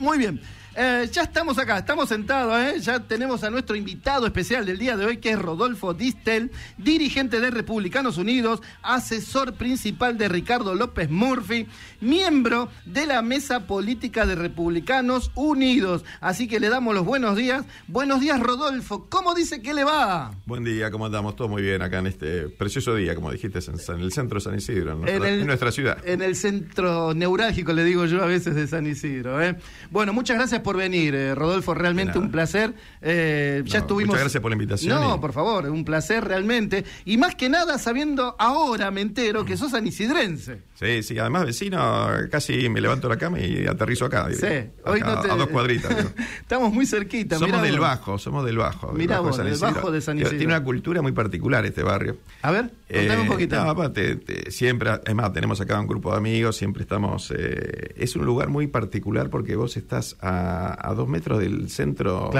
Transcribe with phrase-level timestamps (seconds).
[0.00, 0.40] Muy bien.
[0.76, 2.78] Eh, ya estamos acá, estamos sentados, ¿eh?
[2.80, 7.40] ya tenemos a nuestro invitado especial del día de hoy, que es Rodolfo Distel, dirigente
[7.40, 11.66] de Republicanos Unidos, asesor principal de Ricardo López Murphy,
[12.00, 16.04] miembro de la Mesa Política de Republicanos Unidos.
[16.20, 17.64] Así que le damos los buenos días.
[17.88, 19.06] Buenos días, Rodolfo.
[19.10, 20.30] ¿Cómo dice que le va?
[20.46, 21.34] Buen día, ¿cómo andamos?
[21.34, 24.54] Todo muy bien acá en este precioso día, como dijiste, en, el centro de San
[24.54, 25.98] Isidro, en nuestra, en nuestra, ciudad.
[26.04, 29.42] En el centro neurálgico, le digo yo a veces, de San Isidro.
[29.42, 29.56] ¿eh?
[29.90, 32.74] Bueno, muchas gracias por venir, eh, Rodolfo, realmente un placer.
[33.00, 34.08] Eh, ya estuvimos.
[34.08, 35.00] Muchas gracias por la invitación.
[35.00, 36.84] No, por favor, un placer realmente.
[37.04, 40.62] Y más que nada sabiendo ahora, me entero, que sos anisidrense.
[40.80, 44.28] Sí, sí, además vecino, casi me levanto la cama y aterrizo acá.
[44.32, 44.46] Sí,
[44.84, 45.30] hoy no te...
[45.30, 45.94] A dos cuadritas.
[46.40, 47.38] Estamos muy cerquita.
[47.38, 48.92] Somos del Bajo, somos del Bajo.
[48.92, 50.38] Mira vos, del Bajo de San Isidro.
[50.38, 52.16] Tiene una cultura muy particular este barrio.
[52.42, 53.56] A ver, contame un eh, poquito.
[53.56, 54.20] No, aparte,
[54.50, 57.30] siempre, es más, tenemos acá un grupo de amigos, siempre estamos...
[57.30, 60.40] es un lugar muy particular porque vos estás a
[60.78, 62.30] a, dos metros del centro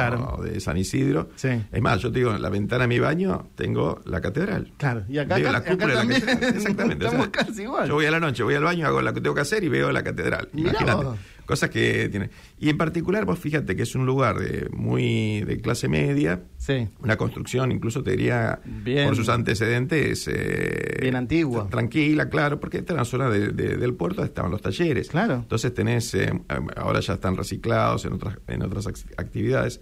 [0.43, 1.31] de San Isidro.
[1.43, 4.73] Es más, yo te digo, en la ventana de mi baño tengo la catedral.
[4.77, 6.23] Claro, y acá, la también.
[6.29, 7.05] Exactamente.
[7.11, 7.89] Estamos casi igual.
[7.89, 9.69] Yo voy a la noche, voy al baño, hago lo que tengo que hacer y
[9.69, 10.49] veo la catedral.
[10.55, 11.07] Imagínate.
[11.47, 12.31] Cosas que tiene.
[12.61, 16.45] Y en particular, vos fíjate que es un lugar de muy de clase media.
[16.59, 16.87] Sí.
[17.03, 18.61] Una construcción, incluso te diría,
[19.05, 20.29] por sus antecedentes.
[20.29, 21.67] Eh, bien antigua.
[21.69, 25.09] Tranquila, claro, porque esta era la zona del puerto, estaban los talleres.
[25.09, 25.35] Claro.
[25.35, 26.33] Entonces tenés, eh,
[26.77, 29.81] ahora ya están reciclados en otras, en otras actividades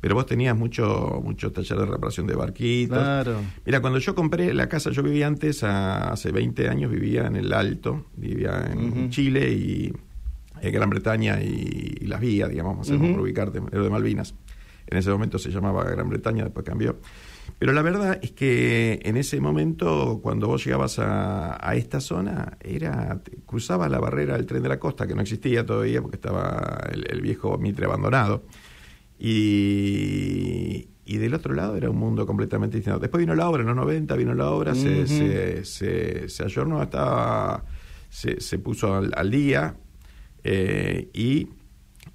[0.00, 2.98] pero vos tenías mucho mucho taller de reparación de barquitos.
[2.98, 3.40] Claro.
[3.64, 7.52] Mira, cuando yo compré la casa, yo vivía antes, hace 20 años, vivía en el
[7.52, 9.92] Alto, vivía en Chile y
[10.62, 14.34] eh, Gran Bretaña y, las vías, digamos, vamos por ubicarte, lo de Malvinas.
[14.86, 16.96] En ese momento se llamaba Gran Bretaña, después cambió.
[17.58, 23.20] Pero la verdad es que en ese momento, cuando vos llegabas a, esta zona, era
[23.46, 27.20] cruzabas la barrera del tren de la costa, que no existía todavía porque estaba el,
[27.20, 28.44] viejo Mitre abandonado.
[29.18, 33.00] Y, y, del otro lado era un mundo completamente distinto.
[33.00, 36.82] Después vino la obra, en los 90 vino la obra, se, se, se, se, ayornó,
[36.82, 37.64] estaba,
[38.08, 39.76] se, se puso al día,
[40.44, 41.48] eh, y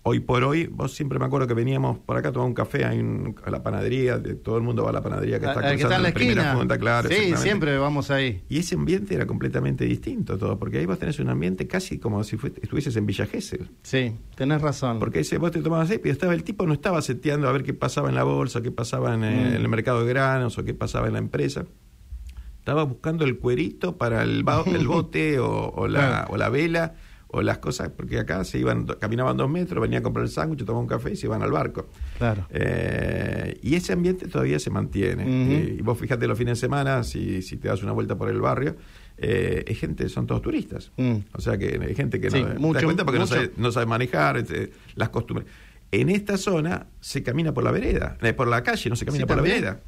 [0.04, 2.84] hoy por hoy, vos siempre me acuerdo que veníamos por acá a tomar un café
[2.84, 5.96] a la panadería, de, todo el mundo va a la panadería que está, que está
[5.96, 6.78] en la, esquina.
[6.78, 7.10] Claro.
[7.10, 8.44] Sí, siempre vamos ahí.
[8.50, 12.24] Y ese ambiente era completamente distinto todo, porque ahí vos tenés un ambiente casi como
[12.24, 13.70] si estuvieses en Villa Gesell.
[13.82, 15.00] Sí, tenés razón.
[15.00, 17.64] Porque ese, vos te tomabas ahí, pero estaba el tipo no estaba seteando a ver
[17.64, 19.72] qué pasaba en la bolsa, qué pasaba en, el, mm.
[19.72, 21.66] mercado de granos o qué pasaba en la empresa
[22.60, 26.96] estaba buscando el cuerito para el, el bote o, la, o la vela
[27.36, 30.60] o las cosas, porque acá se iban, caminaban dos metros, venían a comprar el sándwich,
[30.60, 31.88] tomaban un café y se iban al barco.
[32.20, 32.46] Claro.
[32.52, 35.76] Eh, y ese ambiente todavía se mantiene.
[35.78, 38.40] y, vos fíjate los fines de semana, si, si te das una vuelta por el
[38.40, 38.76] barrio,
[39.18, 40.92] eh, es gente, son todos turistas.
[40.98, 41.16] Mm.
[41.34, 43.88] O sea que hay gente que no mucho, te cuenta porque no sabe, no sabe
[43.88, 45.48] manejar este, las costumbres.
[45.92, 49.26] En esta zona se camina por la vereda, eh, por la calle, no se camina
[49.26, 49.82] por la vereda.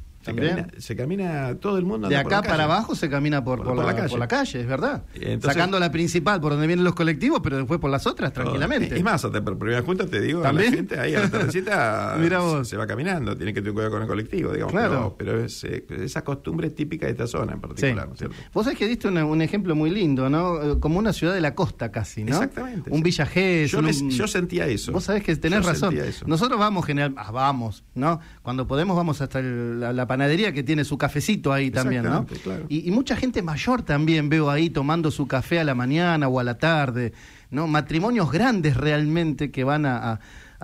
[0.78, 2.08] Se camina, todo el mundo.
[2.08, 4.08] De acá para abajo se camina por, por, la, calle.
[4.08, 5.04] por la calle, es verdad.
[5.40, 8.96] Sacando la principal por donde vienen los colectivos, pero después por las otras, tranquilamente.
[8.96, 10.70] Es más, hasta por primera junta te digo, ¿También?
[10.70, 14.52] la gente ahí a la se va caminando, tiene que tener cuidado con el colectivo,
[14.52, 14.72] digamos.
[14.72, 15.14] Claro.
[15.18, 18.36] Pero, es, eh, esa costumbre típica de esta zona en particular, ¿no cierto?
[18.52, 20.62] Vos sabés que diste un ejemplo muy lindo, ¿no?
[20.62, 22.32] Eh, como una ciudad de la costa casi, ¿no?
[22.32, 22.90] Exactamente.
[22.90, 23.26] Un Villa
[23.66, 24.92] yo, yo, sentía eso.
[24.92, 25.96] Vos sabés que tenés razón.
[26.26, 28.20] Nosotros vamos general, ah, vamos, ¿no?
[28.42, 32.24] Cuando podemos vamos hasta la panadería que tiene su cafecito ahí también, ¿no?
[32.70, 36.44] Y, mucha gente mayor también veo ahí tomando su café a la mañana o a
[36.44, 37.12] la tarde,
[37.50, 37.66] ¿no?
[37.66, 40.18] Matrimonios grandes realmente que van a,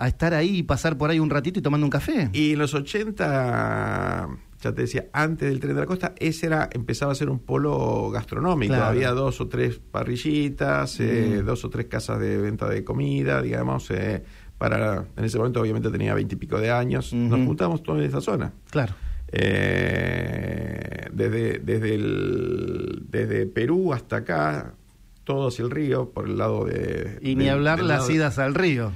[0.07, 2.31] estar ahí y pasar por ahí un ratito y tomando un café.
[2.33, 4.27] Y en los 80
[4.59, 7.37] ya te decía, antes del tren de la costa, ese era, empezaba a ser un
[7.37, 8.73] polo gastronómico.
[8.73, 11.45] Había dos o tres parrillitas, eh, mm.
[11.45, 13.91] dos o tres casas de venta de comida, digamos.
[13.91, 14.23] Eh,
[14.57, 17.13] para En ese momento, obviamente, tenía veintipico de años.
[17.13, 18.53] Nos juntamos todos en esa zona.
[18.71, 18.95] Claro.
[19.35, 24.75] Eh, desde, desde, el, desde Perú hasta acá,
[25.23, 27.17] todo hacia el río, por el lado de...
[27.21, 28.91] Y ni hablar las idas al río.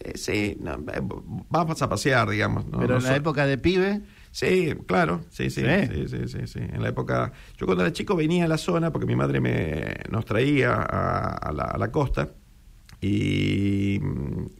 [0.00, 1.00] Eh, sí, eh,
[1.48, 2.64] vamos a pasear, digamos.
[2.78, 4.02] Pero en la época de pibe...
[4.32, 7.32] Sí, claro, sí sí, sí sí, sí, En la época...
[7.56, 11.52] Yo cuando era chico venía a la zona porque mi madre me, nos traía a,
[11.78, 12.32] la, costa.
[13.00, 13.98] Y,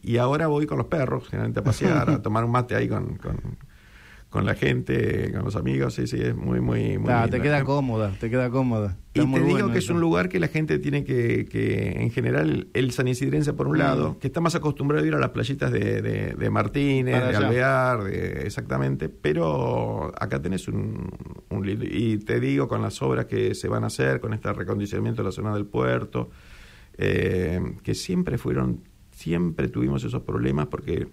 [0.01, 3.17] y, ahora voy con los perros, generalmente a pasear, a tomar un mate ahí con,
[3.17, 3.57] con
[4.45, 8.29] la gente, con los amigos, sí, sí, es muy, muy, muy te queda cómoda, te
[8.29, 8.97] queda cómoda.
[9.13, 12.67] y te digo que es un lugar que la gente tiene que, que en general,
[12.73, 13.79] el San Isidrense por un mm.
[13.79, 18.07] lado, que está más acostumbrado a ir a las playitas de, de, Martínez, de Alvear,
[18.07, 21.09] exactamente, pero acá tenés un,
[21.49, 25.21] un y te digo con las obras que se van a hacer, con este recondicionamiento
[25.21, 26.29] de la zona del puerto,
[26.97, 28.81] eh, que siempre fueron
[29.17, 31.07] siempre tuvimos esos problemas porque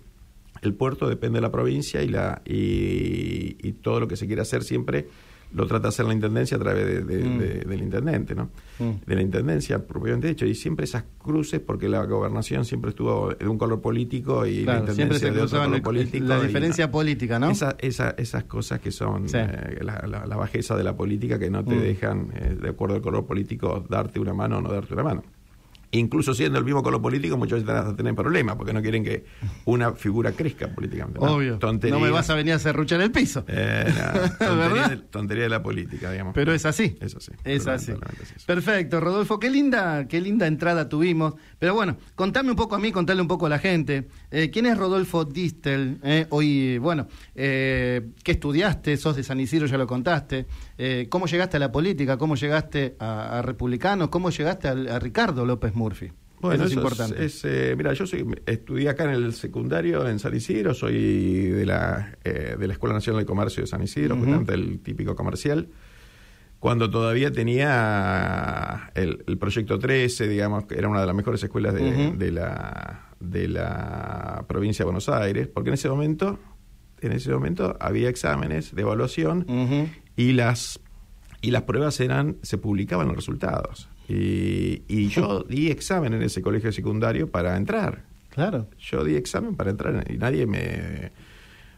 [0.64, 4.62] el puerto depende de la provincia y, la, y, todo lo que se quiere hacer
[4.62, 5.08] siempre
[5.52, 7.69] lo trata de hacer la intendencia a través de, mm.
[7.69, 8.50] del intendente, ¿no?
[8.81, 8.90] Mm.
[9.06, 13.46] De la intendencia, propiamente dicho, y siempre esas cruces, porque la gobernación siempre estuvo de
[13.46, 16.25] un color político y la intendencia de otro color político.
[16.26, 17.50] La diferencia política, ¿no?
[17.50, 21.76] Esa, esa, esas cosas que son eh, la, bajeza de la política que no te
[21.76, 21.81] mm.
[21.81, 25.22] dejan, eh, de acuerdo al color político, darte una mano o no darte una mano
[25.99, 29.05] incluso siendo el mismo color político, muchos veces van a tener problemas porque no quieren
[29.05, 29.25] que
[29.64, 31.20] una figura crezca políticamente.
[31.20, 31.58] Obvio.
[31.91, 33.44] No me vas a venir a serruchar el piso.
[33.49, 33.93] Eh,
[35.11, 36.35] tontería, de, la política, digamos.
[36.35, 36.96] Pero es así.
[37.00, 37.32] Es así.
[37.44, 37.93] Es así.
[38.46, 39.38] Perfecto, Rodolfo.
[39.38, 41.35] Qué linda, qué linda entrada tuvimos.
[41.58, 44.08] Pero bueno, contame un poco a mí, contale un poco a la gente.
[44.31, 45.99] Eh, ¿Quién es Rodolfo Distel?
[46.02, 48.96] Eh, hoy, bueno, ¿qué estudiaste?
[48.96, 49.67] ¿Sos de San Isidro?
[49.67, 50.46] Ya lo contaste.
[51.09, 52.17] ¿Cómo llegaste a la política?
[52.19, 54.09] ¿Cómo llegaste a, Republicanos?
[54.09, 56.12] ¿Cómo llegaste a, a Ricardo López Murphy?
[56.44, 57.26] Bueno, eso es importante.
[57.44, 62.19] Eh, mira, yo soy, estudié acá en el secundario en San Isidro, soy de la,
[62.23, 65.69] eh, de la Escuela Nacional de Comercio de San Isidro, justamente el típico comercial.
[66.59, 72.31] Cuando todavía tenía el, proyecto 13, digamos, que era una de las mejores escuelas de,
[72.31, 76.38] la, de la provincia de Buenos Aires, porque en ese momento,
[77.00, 79.47] en ese momento había exámenes de evaluación
[80.16, 80.81] y las
[81.44, 83.88] y las pruebas eran, se publicaban los resultados.
[84.08, 88.05] Y, yo di examen en ese colegio secundario para entrar.
[88.31, 88.69] Claro.
[88.78, 91.12] Yo di examen para entrar y nadie me,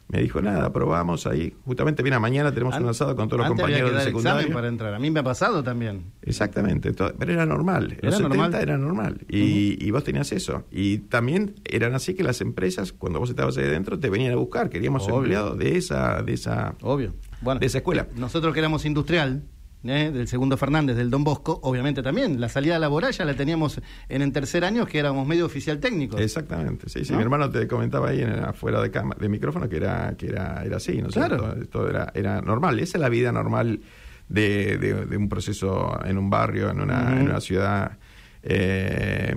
[0.09, 1.53] me dijo nada, probamos ahí.
[1.65, 4.55] Justamente, mira, mañana tenemos un asado con todos los compañeros del secundario.
[4.55, 4.95] para entrar.
[4.95, 6.13] A mí me ha pasado también.
[6.23, 7.99] Exactamente, pero era normal.
[8.01, 8.55] En los normal?
[8.55, 9.19] era normal.
[9.29, 10.65] Y, vos tenías eso.
[10.71, 14.37] Y también eran así que las empresas, cuando vos estabas ahí dentro, te venían a
[14.37, 14.71] buscar.
[14.71, 17.13] Queríamos empleados de esa, de esa, Obvio.
[17.41, 18.09] Bueno, de esa escuela.
[18.17, 19.43] Nosotros que éramos industrial,
[19.85, 20.11] ¿eh?
[20.13, 22.41] del segundo Fernández, del Don Bosco, obviamente también.
[22.41, 26.19] La salida laboral ya la teníamos en el tercer año, que éramos medio oficial técnico.
[26.19, 27.15] Exactamente, sí, sí.
[27.15, 30.77] Mi hermano te comentaba ahí en, afuera de, de micrófono que era, que era, era
[30.77, 31.55] así, ¿no claro.
[31.61, 32.79] Esto era, era normal.
[32.81, 33.81] Esa es la vida normal
[34.29, 37.99] de, de, un proceso en un barrio, en una, en una ciudad.
[38.43, 39.35] Eh,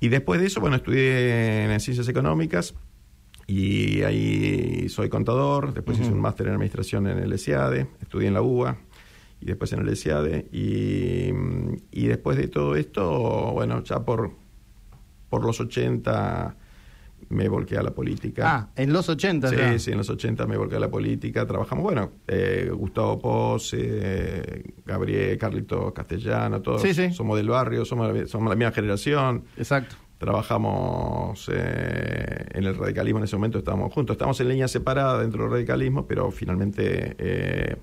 [0.00, 2.74] y después de eso, bueno, estudié en ciencias económicas
[3.50, 8.34] y ahí soy contador, después hice un máster en administración en el ESIADE, estudié en
[8.34, 8.78] la UBA,
[9.40, 10.46] y después en el ESIADE.
[10.52, 11.30] Y,
[11.90, 14.30] y después de todo esto, bueno, ya por,
[15.28, 16.54] por los 80
[17.30, 18.44] me volqué a la política.
[18.46, 21.44] Ah, en los 80 Sí, sí, en los 80 me volqué a la política.
[21.44, 26.82] Trabajamos, bueno, eh, Gustavo Pose, Gabriel, Carlito Castellano, todos
[27.12, 29.42] somos del barrio, somos, somos la misma generación.
[29.56, 29.96] Exacto.
[30.20, 34.12] Trabajamos eh, en el radicalismo en ese momento, estábamos juntos.
[34.12, 37.76] Estamos en línea separada dentro del radicalismo, pero finalmente eh,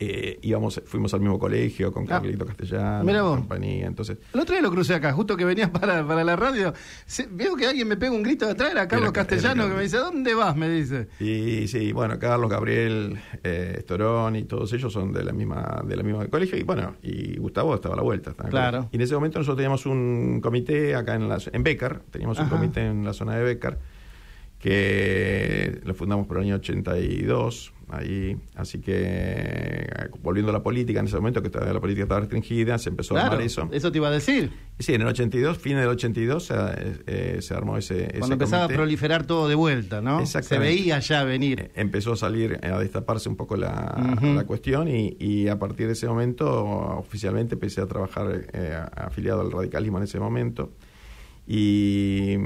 [0.00, 3.86] eh, íbamos, fuimos al mismo colegio con ah, Carlito Castellano, compañía.
[3.86, 6.72] Entonces, el otro día lo crucé acá, justo que venías para, para la radio.
[7.30, 9.96] veo que alguien me pega un grito de atrás, era Carlos Castellano, que me dice,
[9.96, 10.56] ¿dónde vas?
[10.56, 11.08] Me dice.
[11.18, 15.96] Y sí, bueno, Carlos, Gabriel, eh, Storón y todos ellos son de la misma de
[15.96, 16.56] la misma colegio.
[16.58, 18.34] Y bueno, y Gustavo estaba a la vuelta.
[18.34, 18.88] Claro.
[18.92, 22.48] Y en ese momento nosotros teníamos un comité acá en, la, en Becar, teníamos un
[22.48, 23.78] comité en la zona de Becar,
[24.58, 28.36] que lo fundamos por el año 82 ahí.
[28.54, 29.86] Así que,
[30.22, 33.22] volviendo a la política, en ese momento que la política estaba restringida, se empezó a
[33.22, 33.68] armar eso.
[33.72, 34.50] Eso te iba a decir.
[34.78, 38.14] Sí, en el 82, fin del 82, eh, se armó ese.
[38.18, 40.24] Cuando empezaba a proliferar todo de vuelta, ¿no?
[40.26, 41.60] Se veía ya venir.
[41.60, 45.86] Eh, empezó a salir, a destaparse un poco la, la cuestión y, y, a partir
[45.86, 46.46] de ese momento,
[46.98, 50.72] oficialmente empecé a trabajar eh, afiliado al radicalismo en ese momento.
[51.50, 52.36] Y,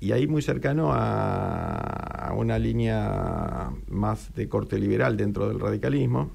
[0.00, 6.32] y, ahí muy cercano a, una línea más de corte liberal dentro del radicalismo,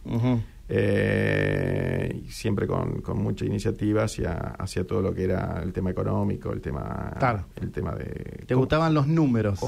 [0.69, 6.51] eh, siempre con, con, mucha iniciativa hacia, hacia todo lo que era el tema económico,
[6.51, 7.13] el tema,
[7.61, 8.43] el tema de...
[8.47, 9.59] ¿Te gustaban los números?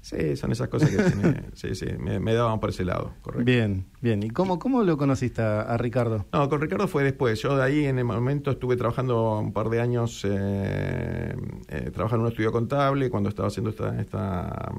[0.00, 3.44] Sí, son esas cosas que tiene, sí, sí, me, daban por ese lado, correcto.
[3.44, 4.22] Bien, bien.
[4.22, 6.24] ¿Y cómo, cómo lo conociste a, Ricardo?
[6.32, 7.40] No, con Ricardo fue después.
[7.42, 11.34] Yo de ahí en el momento estuve trabajando un par de años, eh,
[11.68, 14.72] eh trabajando en un estudio contable, cuando estaba haciendo esta, esta,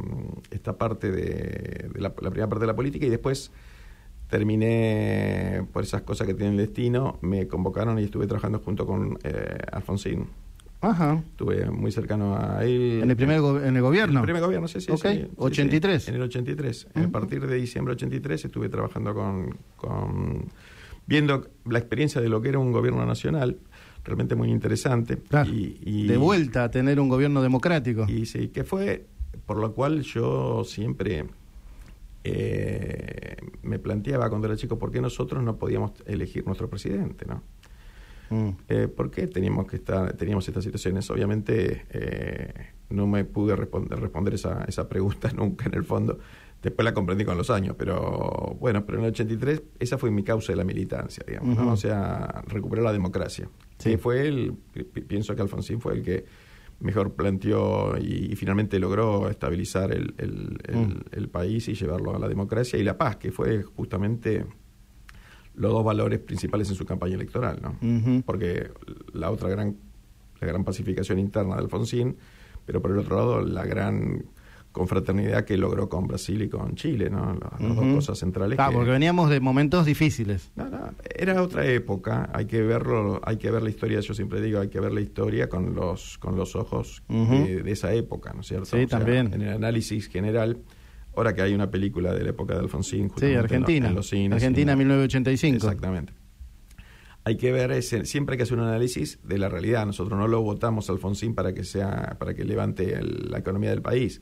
[0.51, 3.51] esta parte de, la, primera parte de la política y después
[4.29, 9.17] terminé por esas cosas que tienen el destino, me convocaron y estuve trabajando junto con
[9.23, 10.27] eh, Alfonsín.
[10.81, 11.21] Ajá.
[11.31, 13.01] Estuve muy cercano a él.
[13.03, 14.13] ¿En el primer en el gobierno?
[14.13, 14.91] En el primer gobierno, sí, sí.
[14.95, 16.07] sí, 83.
[16.07, 16.87] en el 83.
[16.95, 20.45] A partir de diciembre 83 estuve trabajando con, con.
[21.05, 23.57] viendo la experiencia de lo que era un gobierno nacional,
[24.05, 25.17] realmente muy interesante.
[25.51, 28.05] Y, de vuelta a tener un gobierno democrático.
[28.07, 29.05] Y sí, que fue
[29.45, 31.25] por lo cual yo siempre
[32.23, 37.41] eh, me planteaba cuando era chico por qué nosotros no podíamos elegir nuestro presidente, ¿no?
[38.29, 38.49] Mm.
[38.67, 41.09] Eh, ¿Por qué teníamos, que estar, teníamos estas situaciones?
[41.09, 42.53] Obviamente eh,
[42.89, 46.19] no me pude responder, responder esa, esa pregunta nunca en el fondo.
[46.61, 50.23] Después la comprendí con los años, pero bueno, pero en el 83 esa fue mi
[50.23, 51.71] causa de la militancia, digamos, ¿no?
[51.71, 53.49] O sea, recuperar la democracia.
[53.77, 53.95] Sí.
[53.95, 54.55] fue el,
[55.07, 56.25] pienso que Alfonsín fue el que
[56.81, 61.15] mejor planteó y, finalmente logró estabilizar el, mm.
[61.15, 64.45] el, país y llevarlo a la democracia y la paz, que fue justamente
[65.59, 68.23] los dos valores principales en su campaña electoral, ¿no?
[68.25, 68.71] Porque
[69.13, 69.75] la otra gran,
[70.39, 72.15] la gran pacificación interna de Alfonsín,
[72.65, 74.23] pero por el otro lado la gran
[74.71, 77.33] confraternidad que logró con Brasil y con Chile, ¿no?
[77.33, 78.57] Las, dos cosas centrales.
[78.57, 80.49] Ah, porque veníamos de momentos difíciles.
[80.55, 84.39] No, no, era otra época, hay que verlo, hay que ver la historia, yo siempre
[84.41, 88.41] digo, hay que ver la historia con los, con los ojos de, esa época, ¿no
[88.41, 88.77] es cierto?
[88.77, 89.33] Sí, también.
[89.33, 90.59] En el análisis general,
[91.19, 93.93] ahora que hay una película de la época de Alfonsín, sí, Argentina,
[94.31, 95.55] Argentina 1985.
[95.57, 96.13] Exactamente
[97.25, 99.85] hay que ver ese, siempre hay que hacer un análisis de la realidad.
[99.85, 103.83] Nosotros no lo votamos a Alfonsín para que sea, para que levante la economía del
[103.83, 104.21] país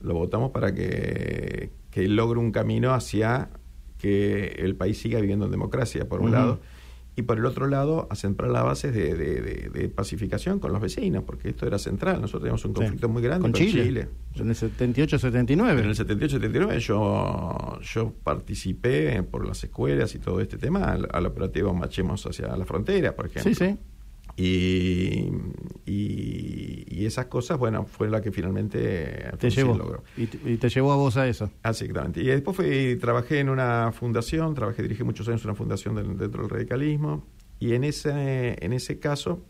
[0.00, 3.50] lo votamos para que, que logre un camino hacia
[3.98, 6.60] que el país siga viviendo en democracia, por un lado,
[7.18, 11.24] y por el otro lado, a centrar las bases de, de, pacificación con los vecinos,
[11.24, 12.20] porque esto era central.
[12.20, 14.08] Nosotros teníamos un conflicto muy grande con, Chile.
[14.34, 15.50] En el 78-79.
[15.50, 21.24] En el 78-79 yo, yo participé por las escuelas y todo este tema al, al
[21.24, 23.54] operativo Machemos hacia la frontera, por ejemplo.
[23.54, 23.78] Sí, sí.
[24.36, 25.32] Y,
[25.86, 29.76] y, esas cosas, bueno, fue la que finalmente te llevó.
[29.76, 30.02] logró.
[30.16, 31.50] Y, te llevó a vos a eso.
[31.64, 32.20] Exactamente.
[32.20, 36.42] Y después fui, trabajé en una fundación, trabajé, dirigí muchos años en una fundación dentro
[36.42, 37.24] del radicalismo.
[37.58, 39.42] Y en ese, en ese caso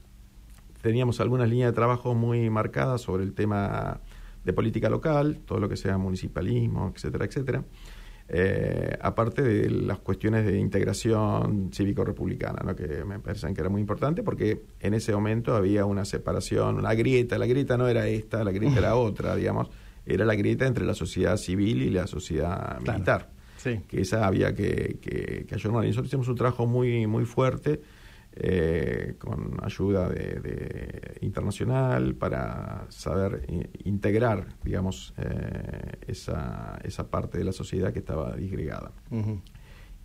[0.83, 4.01] teníamos algunas líneas de trabajo muy marcadas sobre el tema
[4.45, 7.65] de política local, todo lo que sea municipalismo, etcétera, etcétera.
[8.29, 12.75] Eh, aparte de las cuestiones de integración cívico-republicana, ¿no?
[12.75, 16.95] que me parecen que era muy importante, porque en ese momento había una separación, una
[16.95, 19.69] grieta, la grieta no era esta, la grieta era otra, digamos,
[20.05, 23.31] era la grieta entre la sociedad civil y la sociedad militar,
[23.63, 25.85] que esa había que, que, que ayudar.
[25.85, 27.81] Y nosotros hicimos un trabajo muy, muy fuerte
[28.39, 33.47] eh, con ayuda de, internacional para saber
[33.85, 38.93] integrar, digamos, eh, esa, esa parte de la sociedad que estaba disgregada.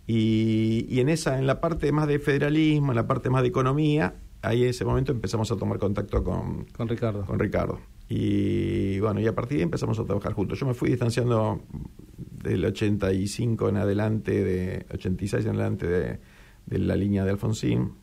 [0.06, 3.48] y, y, en esa, en la parte más de federalismo, en la parte más de
[3.48, 7.26] economía, ahí en ese momento empezamos a tomar contacto con, con Ricardo.
[7.26, 7.80] Con Ricardo.
[8.08, 10.58] Y bueno, y a partir de ahí empezamos a trabajar juntos.
[10.58, 11.60] Yo me fui distanciando
[12.42, 16.18] del 85 en adelante, de 86 en adelante de,
[16.64, 18.00] de la línea de Alfonsín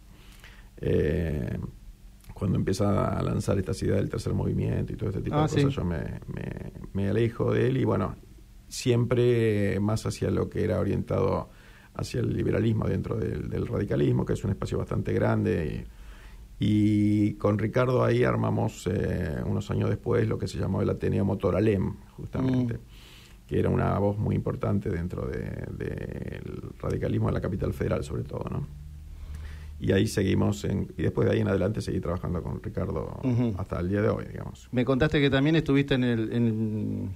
[0.82, 1.58] eh,
[2.34, 5.48] cuando empieza a lanzar esta idea del tercer movimiento y todo este tipo de ah,
[5.48, 6.22] cosas, yo me,
[6.94, 8.16] me, alejo de él y bueno,
[8.70, 11.50] siempre más hacia lo que era orientado
[11.96, 15.86] hacia el liberalismo dentro del, radicalismo, que es un espacio bastante grande.
[16.60, 21.26] Y, con Ricardo ahí armamos eh, unos años después lo que se llamó el Ateneo
[21.26, 23.48] Motor Alem, justamente, mm.
[23.48, 28.46] que era una voz muy importante dentro del radicalismo de la capital federal, sobre todo,
[28.50, 28.89] ¿no?
[29.80, 33.22] Y ahí seguimos, en, y después de ahí en adelante seguí trabajando con Ricardo
[33.58, 34.68] hasta el día de hoy, digamos.
[34.72, 37.10] Me contaste que también estuviste en el...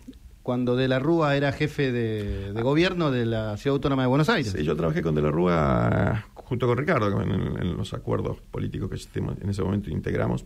[0.44, 4.54] cuando De la Rúa era jefe de, gobierno de la Ciudad Autónoma de Buenos Aires.
[4.58, 9.20] Sí, yo trabajé con De la Rúa junto con Ricardo en, los acuerdos políticos que
[9.20, 10.46] en ese momento integramos.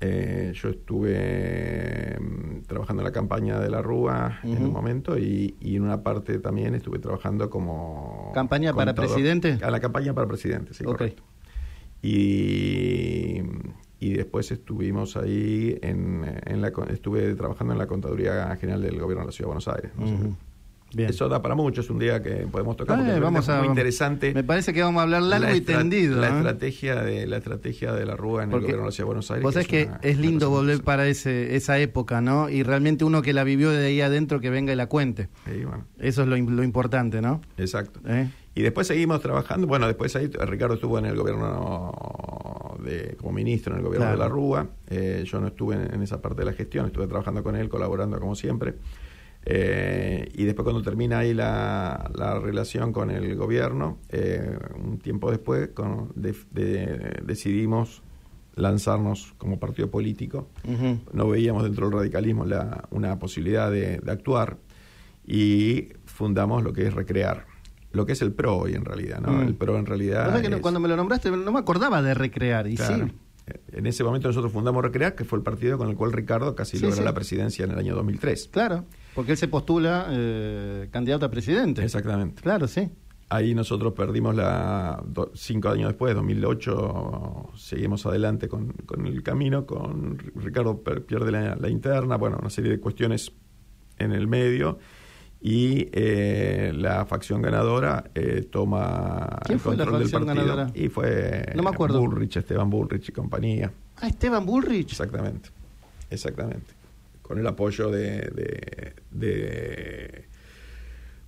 [0.00, 5.54] Eh, yo estuve mm, trabajando en la campaña de la Rúa en un momento y,
[5.60, 8.32] en una parte también estuve trabajando como...
[8.34, 9.58] ¿Campaña para presidente?
[9.62, 11.22] A la campaña para presidente, sí, correcto.
[12.04, 13.40] Y,
[13.98, 19.22] y después estuvimos ahí, en, en la, estuve trabajando en la Contaduría General del Gobierno
[19.22, 19.90] de la Ciudad de Buenos Aires.
[20.96, 24.34] Eso da para mucho, es un día que podemos tocar porque vamos a, muy interesante.
[24.34, 26.20] Me parece que vamos a hablar largo y tendido.
[26.20, 29.06] La estrategia de la estrategia de la Rúa en el gobierno de la Ciudad de
[29.06, 29.42] Buenos Aires.
[29.42, 32.50] Vos sabés que es, lindo volver para ese, esa época, ¿no?
[32.50, 35.30] Y realmente uno que la vivió de ahí adentro que venga y la cuente.
[35.98, 37.40] Eso es lo, lo importante, ¿no?
[37.56, 38.00] Exacto.
[38.06, 38.28] ¿Eh?
[38.54, 39.66] Y después seguimos trabajando.
[39.66, 41.92] Bueno, después ahí Ricardo estuvo en el gobierno
[42.82, 44.68] de, como ministro en el gobierno de la Rúa.
[44.88, 48.18] Eh, yo no estuve en, esa parte de la gestión, estuve trabajando con él, colaborando
[48.20, 48.74] como siempre.
[49.46, 55.30] Eh, y después cuando termina ahí la, la relación con el gobierno, eh, un tiempo
[55.30, 58.02] después con, decidimos
[58.54, 60.48] lanzarnos como partido político.
[61.12, 64.58] No veíamos dentro del radicalismo la, una posibilidad de, actuar
[65.26, 67.53] y fundamos lo que es Recrear.
[67.94, 69.32] Lo que es el PRO hoy en realidad, ¿no?
[69.32, 69.42] Mm.
[69.42, 70.42] El PRO en realidad.
[70.60, 72.92] cuando me lo nombraste no me acordaba de Recrear, y sí.
[73.72, 76.78] En ese momento nosotros fundamos Recrear, que fue el partido con el cual Ricardo casi
[76.78, 78.48] logró la presidencia en el año 2003.
[78.48, 78.84] Claro,
[79.14, 81.84] porque él se postula eh, candidato a presidente.
[81.84, 82.42] Exactamente.
[82.42, 82.90] Claro, sí.
[83.30, 85.02] Ahí nosotros perdimos la
[85.34, 92.16] cinco años después, 2008, seguimos adelante con, con el camino, con Ricardo pierde la, interna,
[92.16, 93.32] bueno, una serie de cuestiones
[93.98, 94.78] en el medio
[95.44, 101.70] y eh, la facción ganadora eh, toma el control del partido y fue no me
[101.70, 102.00] acuerdo.
[102.00, 103.70] Bullrich, Esteban Bullrich y compañía.
[104.00, 104.90] Ah, Esteban Bullrich.
[104.90, 105.50] Exactamente,
[106.10, 106.72] exactamente.
[107.22, 110.24] Con el apoyo de, de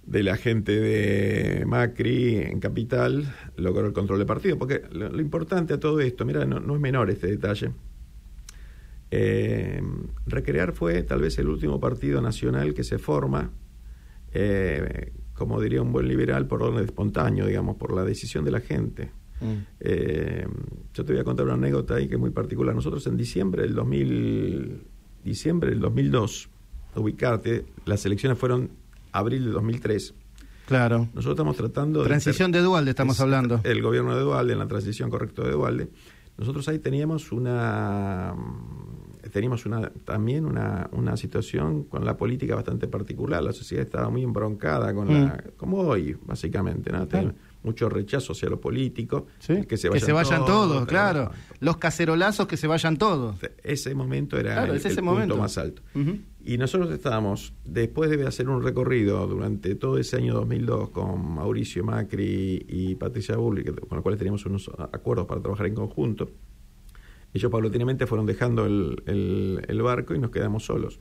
[0.06, 4.56] de la gente de Macri en Capital logró el control del partido.
[4.58, 7.72] Porque lo, importante a todo esto, mira, no, es menor este detalle.
[9.10, 9.82] Eh,
[10.26, 13.50] Recrear fue tal vez el último partido nacional que se forma,
[14.32, 18.60] eh, como diría un buen liberal, por orden espontáneo, digamos, por la decisión de la
[18.60, 19.10] gente.
[19.40, 19.54] Mm.
[19.80, 20.46] Eh,
[20.94, 22.74] yo te voy a contar una anécdota ahí que es muy particular.
[22.74, 24.82] Nosotros en diciembre del 2000,
[25.24, 26.48] diciembre del 2002,
[26.94, 28.70] ubicarte, las elecciones fueron
[29.12, 30.14] abril de 2003.
[30.66, 31.08] Claro.
[31.14, 32.06] Nosotros estamos tratando de...
[32.06, 33.60] Transición de Dualde estamos hablando.
[33.62, 35.90] El gobierno de Dualde, en la transición correcta de Dualde.
[36.38, 38.34] Nosotros ahí teníamos una
[39.36, 43.42] teníamos una, también una, una situación con la política bastante particular.
[43.42, 45.58] La sociedad estaba muy embroncada con la, mm.
[45.58, 47.06] como hoy, básicamente, ¿no?
[47.62, 49.26] mucho rechazo hacia lo político,
[49.68, 51.32] que se vayan, todos, claro.
[51.60, 53.36] Los cacerolazos que se vayan todos.
[53.62, 55.82] Ese momento era el, ese punto más alto.
[56.42, 61.84] Y nosotros estábamos, después de hacer un recorrido durante todo ese año 2002 con Mauricio
[61.84, 66.30] Macri y Patricia Bulli, con los cuales teníamos unos acuerdos para trabajar en conjunto,
[67.36, 71.00] ellos paulatinamente fueron dejando el, el, barco y nos quedamos solos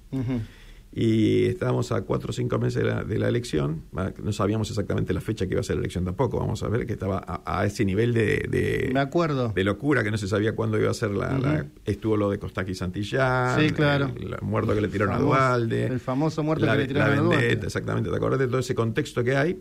[0.98, 5.46] y estábamos a cuatro o cinco meses de la, elección, no sabíamos exactamente la fecha
[5.46, 8.14] que iba a ser la elección tampoco, vamos a ver que estaba a, ese nivel
[8.14, 9.50] de, de, acuerdo.
[9.50, 11.66] de locura que no se sabía cuándo iba a ser la...
[11.84, 14.10] estuvo lo de Costaki Santillán, sí, claro.
[14.16, 17.52] el, muerto que le tiraron a Dualde, el famoso muerto que le tiraron a Dualde.
[17.52, 19.60] Exactamente, ¿te acuerdas de todo ese contexto que hay?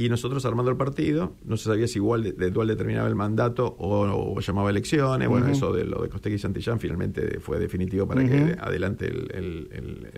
[0.00, 3.74] Y nosotros armando el partido, no se sabía si igual de, Dual determinaba el mandato
[3.80, 5.28] o, llamaba elecciones.
[5.28, 9.12] Bueno, eso de lo de Costegui y Santillán finalmente fue definitivo para que adelante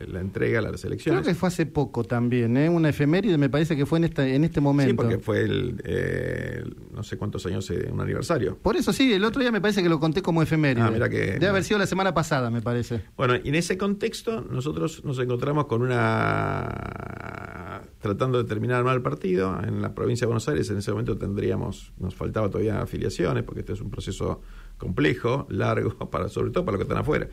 [0.06, 1.22] la entrega a las elecciones.
[1.22, 2.68] Creo que fue hace poco también, ¿eh?
[2.68, 4.90] una efeméride me parece que fue en, esta, en este momento.
[4.90, 8.58] Sí, porque fue el, eh, no sé cuántos años, eh, un aniversario.
[8.58, 10.84] Por eso sí, el otro día me parece que lo conté como efeméride.
[10.84, 13.00] Ah, mira que, Debe haber sido la semana pasada, me parece.
[13.16, 17.80] Bueno, y en ese contexto nosotros nos encontramos con una...
[18.00, 21.16] tratando de terminar mal el partido en la provincia de Buenos Aires en ese momento
[21.16, 24.40] tendríamos, nos faltaba todavía afiliaciones, porque este es un proceso
[24.76, 27.28] complejo, largo, para, sobre todo para los que están afuera.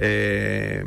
[0.00, 0.84] Eh,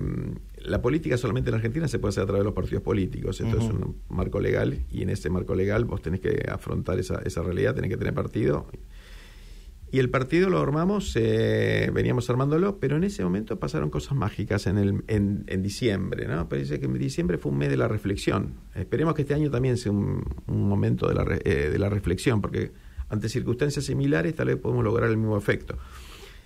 [0.59, 3.41] la política solamente en Argentina se puede hacer a través de los partidos políticos.
[3.41, 7.21] Esto es un marco legal y en ese marco legal vos tenés que afrontar esa,
[7.25, 8.67] esa realidad, tenés que tener partido
[9.93, 14.65] y el partido lo armamos, eh, veníamos armándolo, pero en ese momento pasaron cosas mágicas
[14.65, 16.47] en, el, en, en, diciembre, ¿no?
[16.47, 18.53] Parece que en diciembre fue un mes de la reflexión.
[18.73, 22.71] Esperemos que este año también sea un, momento de la, eh, de la reflexión, porque
[23.09, 25.77] ante circunstancias similares tal vez podemos lograr el mismo efecto.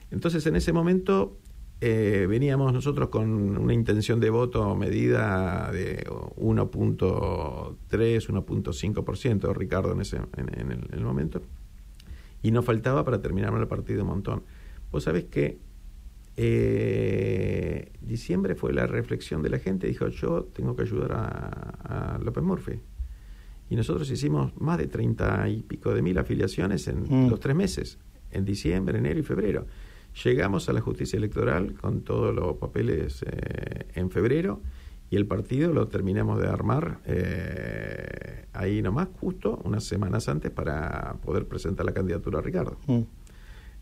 [0.10, 1.38] Entonces, en ese momento
[1.81, 10.17] eh, veníamos nosotros con una intención de voto medida de 1.3, 1.5%, Ricardo, en, ese,
[10.36, 11.43] en, el, en el momento
[12.45, 14.43] y nos faltaba para terminar el partido un montón.
[14.91, 15.58] Vos sabés que
[16.38, 22.43] eh, diciembre fue la reflexión de la gente, dijo yo tengo que ayudar a, López
[22.43, 22.79] Murphy.
[23.71, 27.29] Y nosotros hicimos más de treinta y pico de mil afiliaciones en mm.
[27.31, 27.97] los tres meses,
[28.29, 29.65] en diciembre, enero y febrero.
[30.23, 34.62] Llegamos a la justicia electoral con todos los papeles eh, en febrero
[35.09, 41.15] y el partido lo terminamos de armar eh, ahí nomás, justo unas semanas antes para
[41.23, 42.77] poder presentar la candidatura a Ricardo.
[42.87, 43.01] Mm.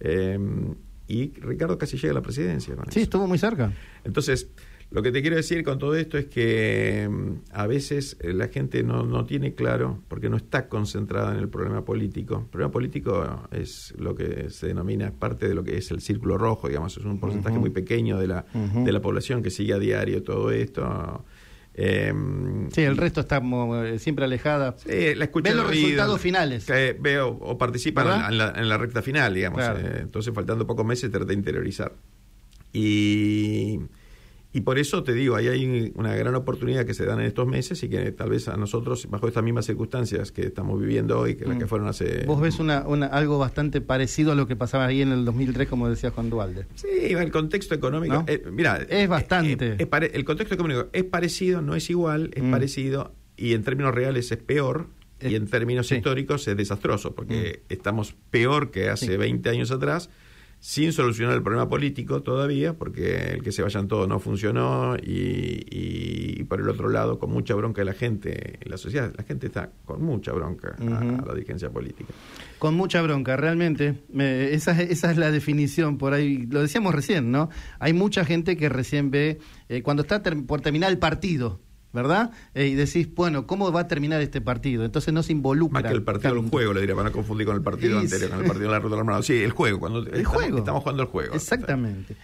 [0.01, 0.39] Eh,
[1.07, 2.75] y Ricardo casi llega a la presidencia.
[2.89, 3.71] sí, estuvo muy cerca.
[4.03, 4.49] Entonces,
[4.93, 8.47] lo que te quiero decir con todo esto es que mm, a veces eh, la
[8.49, 12.41] gente no, no, tiene claro, porque no está concentrada en el problema político.
[12.43, 15.99] El problema político es lo que se denomina, es parte de lo que es el
[15.99, 19.73] círculo rojo, digamos, es un porcentaje muy pequeño de la, de la población que sigue
[19.73, 21.25] a diario todo esto.
[21.73, 23.41] Em, sí, el resto está
[23.85, 24.75] eh, siempre alejada.
[24.77, 26.67] Sí, la escucha Ve los resultados finales.
[26.99, 29.63] veo o participa en la, en la, recta final, digamos.
[29.63, 31.93] Eh, entonces, faltando pocos meses, trata de interiorizar.
[32.71, 33.79] Y
[34.55, 37.47] y por eso te digo, ahí hay una gran oportunidad que se dan en estos
[37.47, 41.35] meses y que tal vez a nosotros, bajo estas mismas circunstancias que estamos viviendo hoy,
[41.35, 41.67] que las que mm.
[41.67, 42.25] fueron hace...
[42.27, 45.89] Vos ves una, algo bastante parecido a lo que pasaba ahí en el 2003, como
[45.89, 46.67] decía Juan Dualde.
[46.75, 48.23] Sí, el contexto económico...
[48.27, 49.75] Eh, mira, es bastante...
[49.79, 52.51] Eh, el contexto económico es parecido, no es igual, es mm.
[52.51, 54.87] parecido y en términos reales es peor
[55.19, 57.73] y en términos históricos es desastroso, porque mm.
[57.73, 60.11] estamos peor que hace 20 años atrás
[60.63, 66.41] sin solucionar el problema político todavía, porque el que se vayan todos no funcionó y,
[66.45, 69.47] por el otro lado, con mucha bronca de la gente, en la sociedad, la gente
[69.47, 72.13] está con mucha bronca a, la dirigencia política.
[72.59, 74.03] Con mucha bronca, realmente.
[74.17, 77.49] esa, esa es la definición, por ahí, lo decíamos recién, ¿no?
[77.79, 81.59] Hay mucha gente que recién ve, eh, cuando está por terminar el partido,
[81.93, 82.31] ¿verdad?
[82.53, 84.83] Eh, y decís, bueno, ¿cómo va a terminar este partido?
[84.83, 85.81] Entonces no se involucra.
[85.81, 88.31] Más que el partido del juego, le diría, van a confundir con el partido anterior,
[88.31, 90.57] con el partido de la Ruta de Sí, el juego, cuando el estamos, juego.
[90.57, 91.35] estamos jugando el juego.
[91.35, 92.17] Exactamente.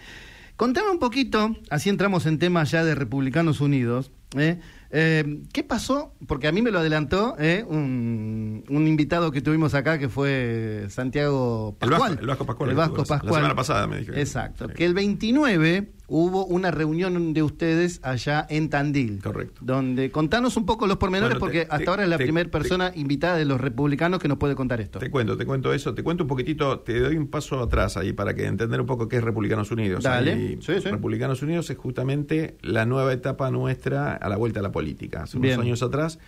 [0.56, 4.10] Contame un poquito, así entramos en temas ya de Republicanos Unidos.
[4.36, 4.60] ¿eh?
[4.90, 6.12] Eh, ¿Qué pasó?
[6.26, 11.76] Porque a mí me lo adelantó eh, un, invitado que tuvimos acá que fue Santiago
[11.78, 12.18] Pascual.
[12.20, 12.70] El Vasco, Pascual.
[12.70, 13.32] El Vasco Pascual.
[13.32, 14.12] La semana pasada me dijo.
[14.12, 14.68] Exacto.
[14.68, 19.22] Que el 29 hubo una reunión de ustedes allá en Tandil.
[19.22, 19.60] Correcto.
[19.64, 23.44] Donde contanos un poco los pormenores, porque hasta ahora es la primera persona invitada de
[23.44, 24.98] los republicanos que nos puede contar esto.
[24.98, 25.94] Te cuento, te cuento eso.
[25.94, 29.08] Te cuento un poquitito, te doy un paso atrás ahí para que entender un poco
[29.08, 30.02] qué es Republicanos Unidos.
[30.02, 30.58] Dale.
[30.84, 35.22] Republicanos Unidos es justamente la nueva etapa nuestra a la vuelta a la política.
[35.22, 36.18] Hace unos años atrás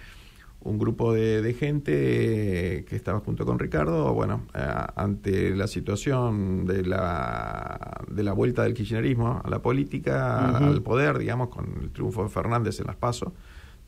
[0.65, 4.65] un grupo de, gente que estaba junto con Ricardo, bueno, eh,
[4.97, 11.19] ante la situación de la, de la vuelta del kirchnerismo a la política, al poder,
[11.19, 13.33] digamos, con el triunfo de Fernández en las PASO,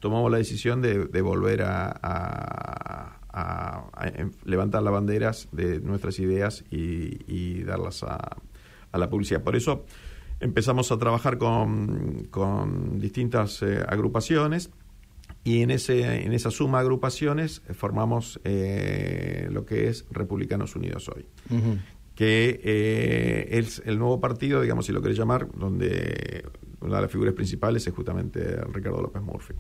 [0.01, 3.19] tomamos la decisión de, volver a,
[4.45, 8.37] levantar las banderas de nuestras ideas y, darlas a,
[8.93, 9.43] la publicidad.
[9.43, 9.85] Por eso
[10.41, 14.71] empezamos a trabajar con, con distintas eh, agrupaciones
[15.45, 20.75] y en, ese, en esa suma de agrupaciones eh, formamos eh, lo que es Republicanos
[20.75, 21.27] Unidos hoy.
[22.15, 26.47] Que eh, es el nuevo partido, digamos, si lo querés llamar, donde
[26.81, 29.55] una de las figuras principales es justamente Ricardo López Murphy.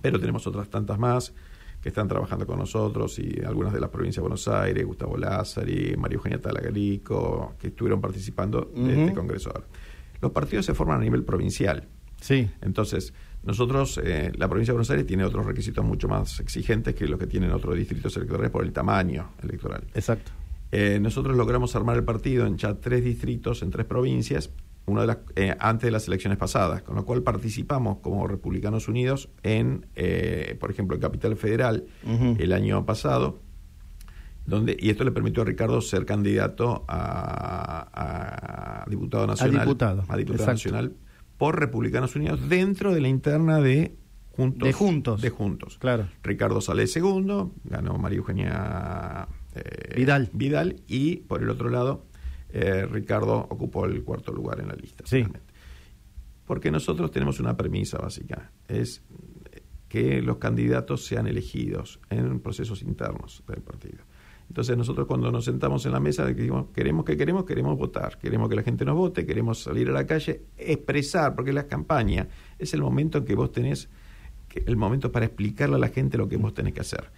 [0.00, 1.34] Pero tenemos otras tantas más
[1.82, 5.94] que están trabajando con nosotros y algunas de las provincias de Buenos Aires, Gustavo Lázari,
[5.98, 9.52] María Eugenia Talagarico, que estuvieron participando de este congreso
[10.20, 11.88] Los partidos se forman a nivel provincial.
[12.20, 12.48] Sí.
[12.60, 13.12] Entonces,
[13.44, 17.18] nosotros, eh, la provincia de Buenos Aires tiene otros requisitos mucho más exigentes que los
[17.18, 19.82] que tienen otros distritos electorales por el tamaño electoral.
[19.94, 20.30] Exacto.
[20.70, 24.50] Eh, nosotros logramos armar el partido en ya tres distritos, en tres provincias,
[24.86, 28.88] una de las, eh, antes de las elecciones pasadas, con lo cual participamos como Republicanos
[28.88, 29.86] Unidos en,
[30.58, 31.84] por ejemplo, en Capital Federal
[32.38, 33.40] el año pasado,
[34.46, 39.56] donde y esto le permitió a Ricardo ser candidato a, diputado nacional.
[39.56, 40.04] A diputado.
[40.08, 40.96] A diputado nacional
[41.42, 43.96] por Republicanos Unidos dentro de la interna de
[44.30, 44.64] Juntos.
[44.64, 45.20] De Juntos.
[45.20, 45.76] De Juntos.
[45.76, 46.06] Claro.
[46.22, 49.26] Ricardo sale segundo, ganó María Eugenia
[49.56, 50.30] eh, Vidal.
[50.32, 52.06] Vidal y por el otro lado
[52.50, 55.02] eh, Ricardo ocupó el cuarto lugar en la lista.
[55.04, 55.26] Sí.
[56.46, 59.02] Porque nosotros tenemos una premisa básica, es
[59.88, 64.04] que los candidatos sean elegidos en procesos internos del partido.
[64.52, 68.50] Entonces nosotros cuando nos sentamos en la mesa decimos, queremos que queremos, queremos votar, queremos
[68.50, 72.74] que la gente nos vote, queremos salir a la calle, expresar, porque la campaña es
[72.74, 73.88] el momento en que vos tenés,
[74.54, 77.10] el momento para explicarle a la gente lo que vos tenés que hacer.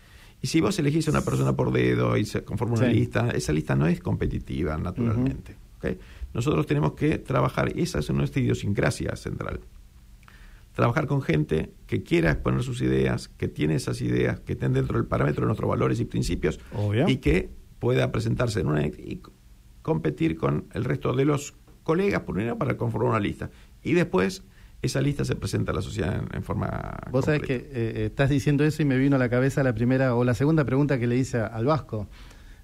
[0.43, 3.53] Y si vos elegís a una persona por dedo y se conforma una lista, esa
[3.53, 5.57] lista no es competitiva naturalmente.
[6.33, 9.59] Nosotros tenemos que trabajar, esa es nuestra idiosincrasia central
[10.75, 14.99] trabajar con gente que quiera exponer sus ideas, que tiene esas ideas, que estén dentro
[14.99, 16.61] del parámetro de nuestros valores y principios
[17.07, 19.23] y que pueda presentarse en una y
[19.83, 23.51] competir con el resto de los colegas primero para conformar una lista
[23.83, 24.43] y después
[24.83, 28.65] esa lista se presenta a la sociedad en, forma Vos sabés que eh, estás diciendo
[28.65, 31.17] eso y me vino a la cabeza la primera o la segunda pregunta que le
[31.17, 32.09] hice al Vasco.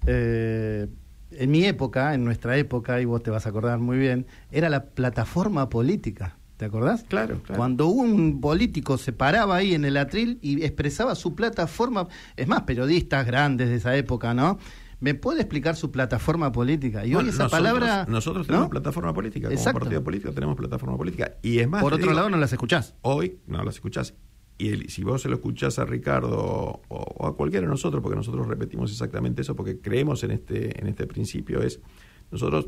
[0.05, 0.87] Eh,
[1.31, 4.69] en mi época, en nuestra época, y vos te vas a acordar muy bien, era
[4.69, 6.37] la plataforma política.
[6.61, 7.03] ¿Te acordás?
[7.07, 12.47] Claro, Cuando un político se paraba ahí en el atril y expresaba su plataforma, es
[12.47, 14.59] más, periodistas grandes de esa época, ¿no?
[14.99, 17.03] ¿Me puede explicar su plataforma política?
[17.03, 18.05] Y hoy esa palabra.
[18.07, 19.49] Nosotros tenemos plataforma política.
[19.49, 21.33] Como partido político tenemos plataforma política.
[21.41, 21.81] Y es más.
[21.81, 22.93] Por otro lado, no las escuchás.
[23.01, 24.13] Hoy no las escuchás.
[24.59, 28.45] Y si vos se lo escuchás a Ricardo o, a cualquiera de nosotros, porque nosotros
[28.45, 31.81] repetimos exactamente eso, porque creemos en este, en este principio, es
[32.29, 32.67] nosotros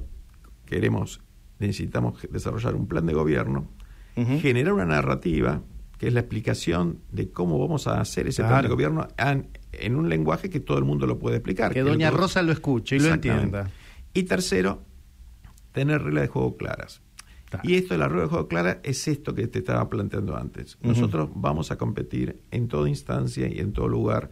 [0.65, 1.21] queremos,
[1.59, 3.67] necesitamos desarrollar un plan de gobierno
[4.15, 5.61] generar una narrativa
[5.97, 10.09] que es la explicación de cómo vamos a hacer ese plan de gobierno en, un
[10.09, 11.73] lenguaje que todo el mundo lo puede explicar.
[11.73, 13.71] Que, doña Rosa lo escuche y lo entienda.
[14.13, 14.81] Y tercero,
[15.71, 17.01] tener reglas de juego claras.
[17.61, 20.77] Y esto de la regla de juego clara es esto que te estaba planteando antes.
[20.81, 24.29] Nosotros vamos a competir en toda instancia y en todo lugar,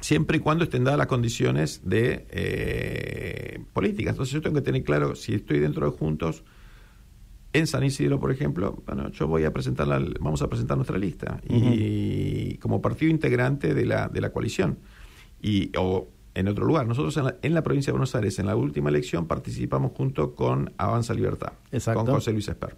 [0.00, 4.12] siempre y cuando estén dadas las condiciones de eh, políticas.
[4.12, 6.44] Entonces yo tengo que tener claro, si estoy dentro de Juntos,
[7.52, 10.98] en San Isidro, por ejemplo, bueno, yo voy a presentar la, vamos a presentar nuestra
[10.98, 14.78] lista y como partido integrante de la, de la coalición.
[15.40, 16.86] Y, o en otro lugar.
[16.86, 21.14] Nosotros en la, provincia de Buenos Aires, en la última elección, participamos junto con Avanza
[21.14, 21.52] Libertad,
[21.94, 22.76] con José Luis Esper,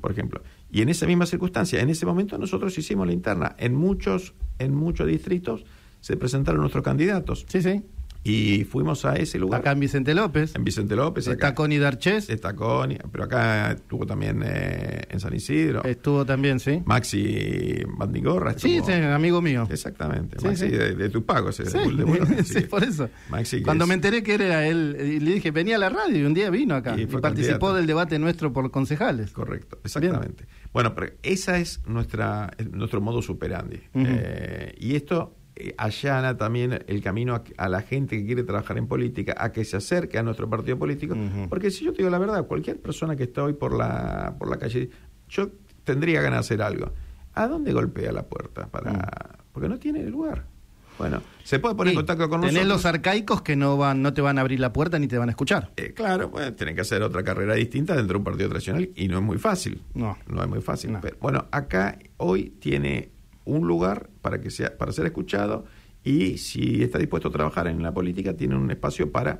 [0.00, 0.42] por ejemplo.
[0.70, 3.54] Y en esa misma circunstancia, en ese momento nosotros hicimos la interna.
[3.58, 5.64] En muchos, en muchos distritos
[6.00, 7.46] se presentaron nuestros candidatos.
[7.48, 7.82] Sí, sí.
[8.26, 9.60] Y fuimos a ese lugar.
[9.60, 10.54] Acá en Vicente López.
[10.56, 11.28] En Vicente López.
[11.28, 12.28] Está Connie Darches.
[12.28, 15.84] Está Connie, pero acá estuvo también eh, en San Isidro.
[15.84, 16.82] Estuvo también, sí.
[16.84, 18.58] Maxi Bandigorra.
[18.58, 19.68] Sí, sí, amigo mío.
[19.70, 20.38] Exactamente.
[20.42, 21.62] Maxi De, tu pago, sí,
[22.44, 23.08] sí, por eso.
[23.30, 26.24] Maxi, Cuando me enteré que era él, y le dije, venía a la radio y
[26.24, 26.98] un día vino acá.
[26.98, 29.30] Y, participó del debate nuestro por concejales.
[29.30, 30.46] Correcto, exactamente.
[30.72, 33.80] Bueno, pero esa es nuestra nuestro modo superandi.
[33.94, 35.35] eh, y esto eh,
[35.78, 39.76] allana también el camino a, la gente que quiere trabajar en política a que se
[39.76, 41.16] acerque a nuestro partido político.
[41.48, 44.50] Porque si yo te digo la verdad, cualquier persona que está hoy por la, por
[44.50, 44.90] la calle,
[45.28, 45.50] yo
[45.84, 46.92] tendría ganas de hacer algo.
[47.34, 48.66] ¿A dónde golpea la puerta?
[48.66, 48.98] para mm.
[49.52, 50.44] Porque no tiene lugar.
[50.98, 52.54] Bueno, se puede poner en contacto con nosotros.
[52.54, 55.18] Tenés los arcaicos que no van, no te van a abrir la puerta ni te
[55.18, 55.72] van a escuchar.
[55.76, 59.08] Eh, claro, bueno, tienen que hacer otra carrera distinta dentro de un partido tradicional y
[59.08, 59.82] no es muy fácil.
[59.94, 60.16] No.
[60.26, 60.96] No es muy fácil.
[61.20, 63.10] bueno, acá hoy tiene
[63.44, 65.66] un lugar para, que sea, para ser escuchado
[66.02, 69.38] y si está dispuesto a trabajar en la política, tiene un espacio para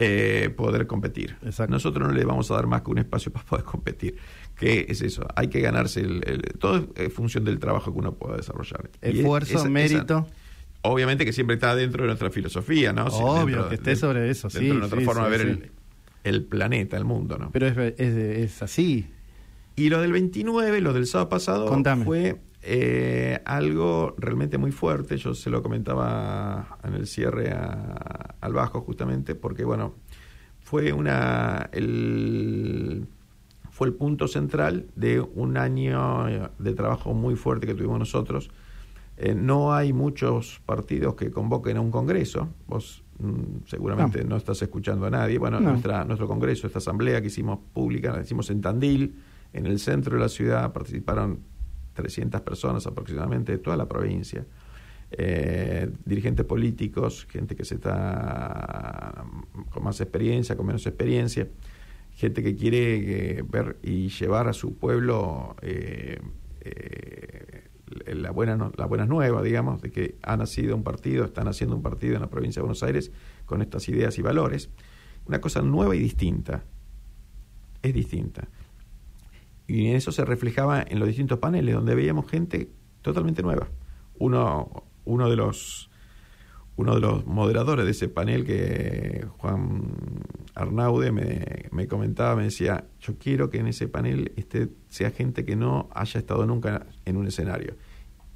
[0.00, 1.36] eh, poder competir.
[1.68, 4.16] Nosotros no le vamos a dar más que un espacio para poder competir.
[4.56, 5.24] ¿Qué es eso?
[5.36, 8.90] Hay que ganarse el, todo es función del trabajo que uno pueda desarrollar.
[9.00, 10.26] Esfuerzo, mérito.
[10.82, 13.04] obviamente que siempre está dentro de nuestra filosofía, ¿no?
[13.06, 14.66] Obvio, que esté sobre eso, sí.
[14.66, 15.70] de nuestra forma de ver
[16.24, 17.52] el, planeta, el mundo, ¿no?
[17.52, 19.06] Pero es, es, así.
[19.76, 25.34] Y lo del 29, lo del sábado pasado, fue eh, algo realmente muy fuerte, yo
[25.34, 29.94] se lo comentaba en el cierre al bajo justamente, porque bueno,
[30.60, 33.06] fue una el,
[33.70, 38.50] fue el punto central de un año de trabajo muy fuerte que tuvimos nosotros.
[39.16, 42.48] Eh, no hay muchos partidos que convoquen a un congreso.
[42.66, 44.36] Vos mm, seguramente no.
[44.36, 45.38] estás escuchando a nadie.
[45.38, 49.16] Bueno, nuestra, nuestro congreso, esta asamblea que hicimos pública, la hicimos en Tandil,
[49.52, 51.40] en el centro de la ciudad, participaron
[51.98, 54.46] 300 personas aproximadamente de toda la provincia.
[55.10, 59.24] Eh, dirigentes políticos, gente que se está
[59.70, 61.48] con más experiencia, con menos experiencia,
[62.14, 66.20] gente que quiere eh, ver y llevar a su pueblo eh,
[68.06, 71.82] la, buena, la buena nueva, digamos, de que ha nacido un partido, están haciendo un
[71.82, 73.10] partido en la provincia de Buenos Aires
[73.44, 74.70] con estas ideas y valores.
[75.26, 76.62] Una cosa nueva y distinta.
[77.82, 78.46] Es distinta.
[79.68, 82.70] Y eso se reflejaba en los distintos paneles, donde veíamos gente
[83.02, 83.68] totalmente nueva.
[84.18, 85.88] Uno, uno de los
[86.76, 89.82] uno de los moderadores de ese panel que Juan
[90.54, 95.44] Arnaude me, me, comentaba, me decía, yo quiero que en ese panel esté, sea gente
[95.44, 97.74] que no haya estado nunca en un escenario.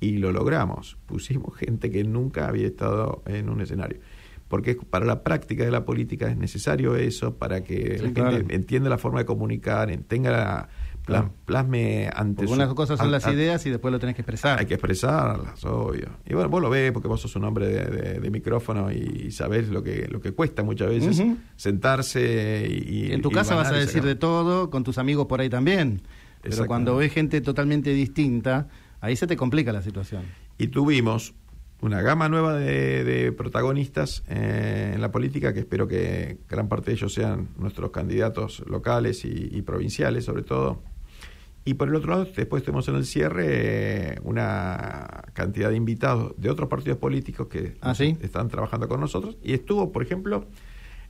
[0.00, 4.00] Y lo logramos, pusimos gente que nunca había estado en un escenario.
[4.48, 8.90] Porque para la práctica de la política es necesario eso, para que la gente entienda
[8.90, 10.68] la forma de comunicar, tenga la,
[11.44, 14.58] plasme ante porque unas cosas son las ideas y después lo tenés que expresar.
[14.58, 16.10] Hay que expresarlas, obvio.
[16.24, 19.82] Y bueno, vos lo ves porque vos sos un hombre de, micrófono y sabés lo
[19.82, 21.22] que, lo que cuesta muchas veces
[21.56, 23.12] sentarse y...
[23.12, 26.02] En tu casa vas a decir de todo, con tus amigos por ahí también.
[26.40, 28.68] Pero cuando ves gente totalmente distinta,
[29.00, 30.22] ahí se te complica la situación.
[30.58, 31.34] Y tuvimos
[31.80, 36.96] una gama nueva de, protagonistas eh, en la política que espero que gran parte de
[36.96, 40.80] ellos sean nuestros candidatos locales y provinciales sobre todo
[41.64, 46.50] y por el otro lado, después tenemos en el cierre una cantidad de invitados de
[46.50, 49.36] otros partidos políticos que ¿Ah, están trabajando con nosotros.
[49.42, 50.46] Y estuvo, por ejemplo,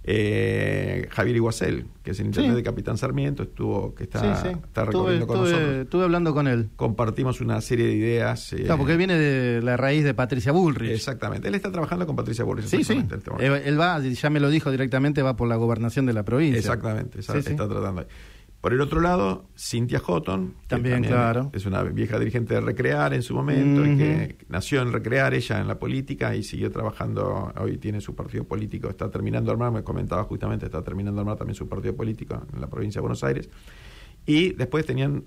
[0.04, 5.26] eh, Javier Iguacel, que es el intendente de Capitán Sarmiento, estuvo, que está, está recorriendo
[5.26, 5.70] con nosotros.
[5.70, 6.68] Estuve hablando con él.
[6.76, 8.52] Compartimos una serie de ideas.
[8.52, 10.90] Eh, claro, porque él viene de la raíz de Patricia Bullrich.
[10.90, 11.48] Exactamente.
[11.48, 12.66] Él está trabajando con Patricia Bullrich.
[12.66, 13.02] Sí, sí.
[13.38, 16.58] Él, va, ya me lo dijo directamente, va por la gobernación de la provincia.
[16.58, 18.04] Exactamente, está, está tratando.
[18.62, 21.50] Por el otro lado, Cintia Houghton, también, claro.
[21.52, 25.66] es una vieja dirigente de Recrear en su momento, que nació en Recrear ella en
[25.66, 29.82] la política y siguió trabajando, hoy tiene su partido político, está terminando de armar, me
[29.82, 33.24] comentaba justamente, está terminando de armar también su partido político en la provincia de Buenos
[33.24, 33.50] Aires.
[34.26, 35.24] Y después tenían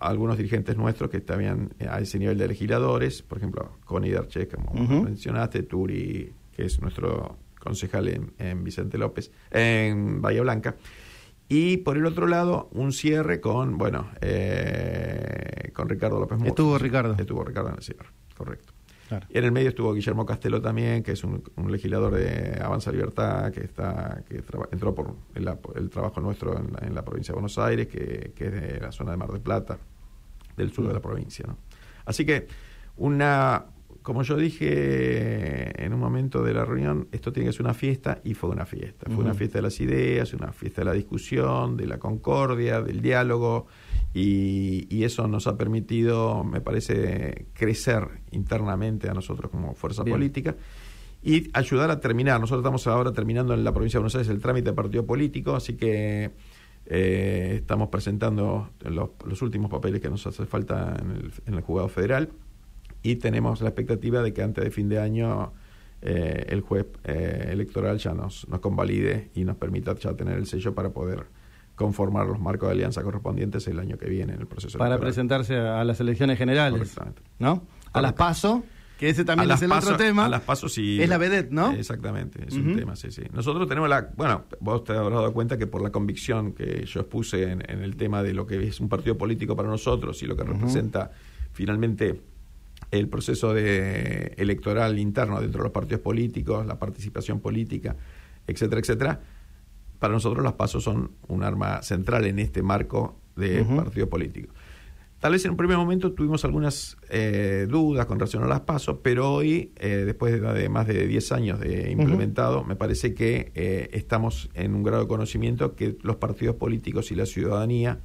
[0.00, 5.02] algunos dirigentes nuestros que estaban a ese nivel de legisladores, por ejemplo, Connie Darche, como
[5.02, 10.76] mencionaste, Turi, que es nuestro concejal en, en Vicente López, en Bahía Blanca.
[11.48, 16.50] Y por el otro lado, un cierre con, bueno, eh, con Ricardo López Murcia.
[16.50, 17.14] Estuvo Ricardo.
[17.18, 18.72] Estuvo Ricardo en el cierre, correcto.
[19.28, 23.52] Y en el medio estuvo Guillermo Castelo también, que es un, legislador de Avanza Libertad,
[23.52, 28.32] que está que entró por el, trabajo nuestro en la, provincia de Buenos Aires, que,
[28.34, 29.78] que, es de la zona de Mar del Plata,
[30.56, 31.02] del sur de la mm.
[31.02, 31.44] provincia.
[31.46, 31.58] ¿no?
[32.06, 32.48] Así que
[32.96, 33.66] una
[34.04, 38.20] como yo dije en un momento de la reunión, esto tiene que ser una fiesta
[38.22, 39.06] y fue una fiesta.
[39.08, 43.00] Fue una fiesta de las ideas, una fiesta de la discusión, de la concordia, del
[43.00, 43.66] diálogo
[44.12, 50.54] y, eso nos ha permitido, me parece, crecer internamente a nosotros como fuerza política
[51.22, 52.38] y ayudar a terminar.
[52.38, 55.56] Nosotros estamos ahora terminando en la provincia de Buenos Aires el trámite de partido político,
[55.56, 56.30] así que
[56.84, 61.88] eh, estamos presentando los, últimos papeles que nos hace falta en el, en el juzgado
[61.88, 62.28] federal
[63.04, 65.52] y tenemos la expectativa de que antes de fin de año
[66.00, 70.46] eh, el juez eh, electoral ya nos, nos convalide y nos permita ya tener el
[70.46, 71.26] sello para poder
[71.76, 75.56] conformar los marcos de alianza correspondientes el año que viene en el proceso para presentarse
[75.56, 76.96] a las elecciones generales
[77.38, 77.66] ¿no?
[77.92, 78.64] a las PASO
[78.98, 80.26] que ese también es el otro tema.
[80.26, 81.02] a las PASO sí.
[81.02, 81.72] Es la vedette ¿no?
[81.72, 83.22] exactamente es un tema sí sí.
[83.34, 87.00] Nosotros tenemos la bueno vos te habrás dado cuenta que por la convicción que yo
[87.00, 90.36] expuse en, el tema de lo que es un partido político para nosotros y lo
[90.36, 91.10] que representa
[91.52, 92.33] finalmente
[92.98, 97.96] el proceso de electoral interno dentro de los partidos políticos, la participación política,
[98.46, 99.20] etcétera, etcétera,
[99.98, 104.52] para nosotros las pasos son un arma central en este marco de partido político.
[105.18, 108.98] Tal vez en un primer momento tuvimos algunas eh, dudas con relación a las pasos,
[109.02, 113.88] pero hoy, eh, después de, más de 10 años de implementado, me parece que eh,
[113.92, 118.00] estamos en un grado de conocimiento que los partidos políticos y la ciudadanía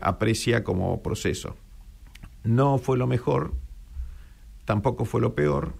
[0.00, 1.56] aprecia como proceso.
[2.44, 3.54] No fue lo mejor,
[4.64, 5.74] tampoco fue lo peor,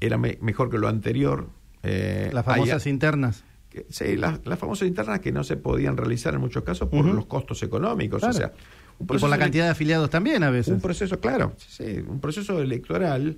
[0.00, 1.48] era mejor que lo anterior.
[1.82, 3.44] Eh, las famosas internas.
[3.88, 7.62] sí, las, famosas internas que no se podían realizar en muchos casos por los costos
[7.62, 8.22] económicos.
[8.22, 8.52] O sea,
[8.98, 10.74] y por la cantidad de afiliados también a veces.
[10.74, 13.36] Un proceso, claro, sí, un proceso electoral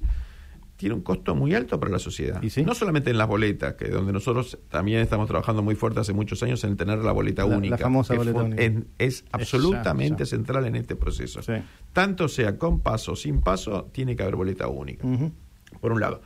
[0.78, 2.40] tiene un costo muy alto para la sociedad.
[2.64, 6.40] No solamente en las boletas, que donde nosotros también estamos trabajando muy fuerte hace muchos
[6.44, 7.72] años en tener la boleta única.
[7.72, 8.62] La famosa boleta única.
[8.98, 11.40] es absolutamente central en este proceso.
[11.92, 15.06] Tanto sea con paso o sin paso, tiene que haber boleta única.
[15.80, 16.22] Por un lado.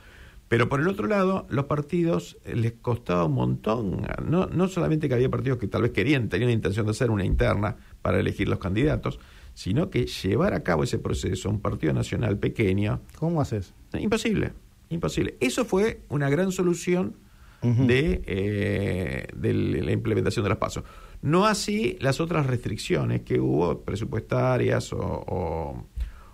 [0.49, 4.05] Pero por el otro lado, los partidos eh, les costaba un montón.
[4.23, 7.09] No, no solamente que había partidos que tal vez querían, tenían la intención de hacer
[7.09, 9.19] una interna para elegir los candidatos,
[9.53, 13.01] sino que llevar a cabo ese proceso, un partido nacional pequeño.
[13.17, 13.73] ¿Cómo haces?
[13.93, 14.51] Imposible,
[14.89, 15.35] imposible.
[15.39, 17.15] Eso fue una gran solución
[17.61, 20.83] de, eh, de, la implementación de los pasos.
[21.21, 25.85] No así las otras restricciones que hubo, presupuestarias o,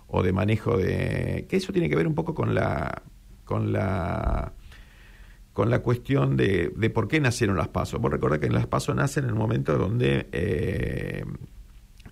[0.08, 1.46] o, de manejo de...
[1.48, 3.02] que eso tiene que ver un poco con la...
[3.44, 4.52] con la
[5.52, 8.00] con la cuestión de, de por qué nacieron las pasos.
[8.00, 11.24] Vos recordás que en las pasos nacen en el momento donde eh,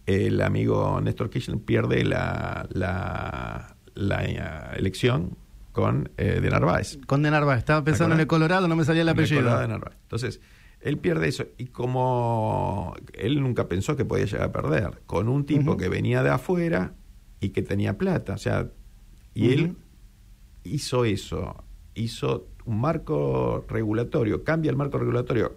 [0.08, 5.36] el amigo Néstor Kirchner pierde la, la, la eh, elección
[5.72, 6.98] con eh, De Narváez.
[7.06, 7.58] Con De Narváez.
[7.58, 9.58] Estaba pensando en el Colorado, no me salía el apellido.
[9.58, 9.98] de Narváez.
[10.00, 10.40] Entonces,
[10.80, 11.44] él pierde eso.
[11.58, 16.22] Y como él nunca pensó que podía llegar a perder, con un tipo que venía
[16.22, 16.94] de afuera
[17.38, 18.32] y que tenía plata.
[18.32, 18.70] O sea,
[19.34, 19.76] y él
[20.64, 21.64] hizo eso.
[21.94, 25.54] Hizo un marco regulatorio, cambia el marco regulatorio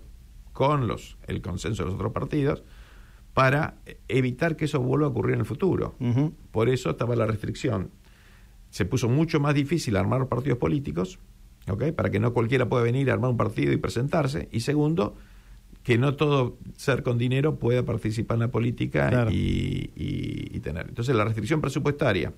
[0.52, 2.64] con los el consenso de los otros partidos
[3.34, 3.76] para
[4.08, 5.96] evitar que eso vuelva a ocurrir en el futuro.
[6.52, 7.92] Por eso estaba la restricción.
[8.70, 11.20] Se puso mucho más difícil armar partidos políticos,
[11.68, 11.92] ¿okay?
[11.92, 14.50] para que no cualquiera pueda venir a armar un partido y presentarse.
[14.52, 15.16] Y segundo,
[15.84, 20.88] que no todo ser con dinero pueda participar en la política y, tener.
[20.90, 22.34] Entonces la restricción presupuestaria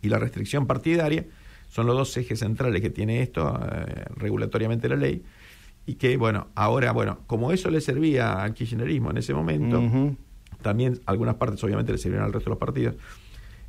[0.00, 1.26] y la restricción partidaria
[1.68, 5.22] son los dos ejes centrales que tiene esto, eh, regulatoriamente la ley,
[5.88, 9.82] y que, bueno, ahora, bueno, como eso le servía al kirchnerismo en ese momento,
[10.60, 12.96] también algunas partes obviamente le sirvieron al resto de los partidos,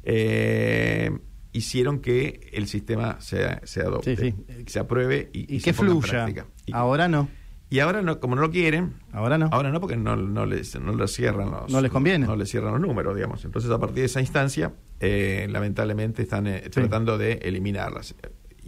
[0.04, 1.18] eh,
[1.54, 4.36] hicieron que el sistema se, se adopte,
[4.68, 6.28] se apruebe y, que fluya.
[6.74, 7.30] ahora no.
[7.70, 9.48] Y ahora no, como no lo quieren, ahora no.
[9.54, 12.26] Ahora no porque no, no les no les cierran los no les conviene.
[12.26, 13.46] No les cierran los números, digamos.
[13.46, 18.14] Entonces, a partir de esa instancia, eh, lamentablemente están eh, tratando de eliminarlas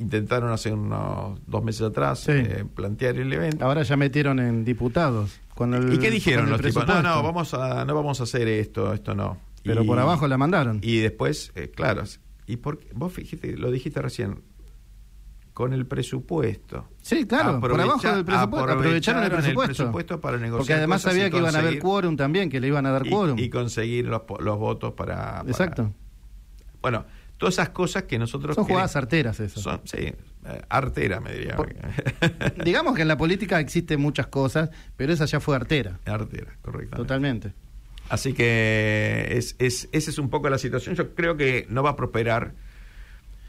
[0.02, 3.66] intentaron hace unos dos meses atrás eh, plantear el evento.
[3.66, 5.40] Ahora ya metieron en diputados.
[5.92, 6.88] ¿Y qué dijeron los tipos?
[6.88, 9.38] No, no, vamos a, no vamos a hacer esto, esto no.
[9.64, 10.80] Pero por abajo la mandaron.
[10.82, 12.04] Y después, eh, claro,
[12.48, 14.42] y por, vos fíjate, lo dijiste recién,
[15.54, 16.88] con el presupuesto.
[17.02, 18.72] Sí, claro, por abajo del presupuesto.
[18.72, 20.20] Aprovecharon el presupuesto.
[20.20, 20.58] para negociar.
[20.58, 23.38] Porque además sabía que iban a haber quórum también, que le iban a dar quórum.
[23.38, 25.94] Y, conseguir los, los votos para, Exacto.
[26.82, 27.06] Bueno,
[27.42, 28.54] todas esas cosas que nosotros...
[28.56, 29.60] Son jugadas arteras eso.
[29.60, 30.16] Son, sí, eh,
[30.70, 31.58] artera me diría.
[32.64, 35.98] digamos que en la política existen muchas cosas, pero esa ya fue artera.
[36.06, 36.98] Artera, correcto.
[36.98, 37.54] Totalmente.
[38.10, 40.94] Así que es, es, esa es un poco la situación.
[40.94, 42.54] Yo creo que no va a prosperar.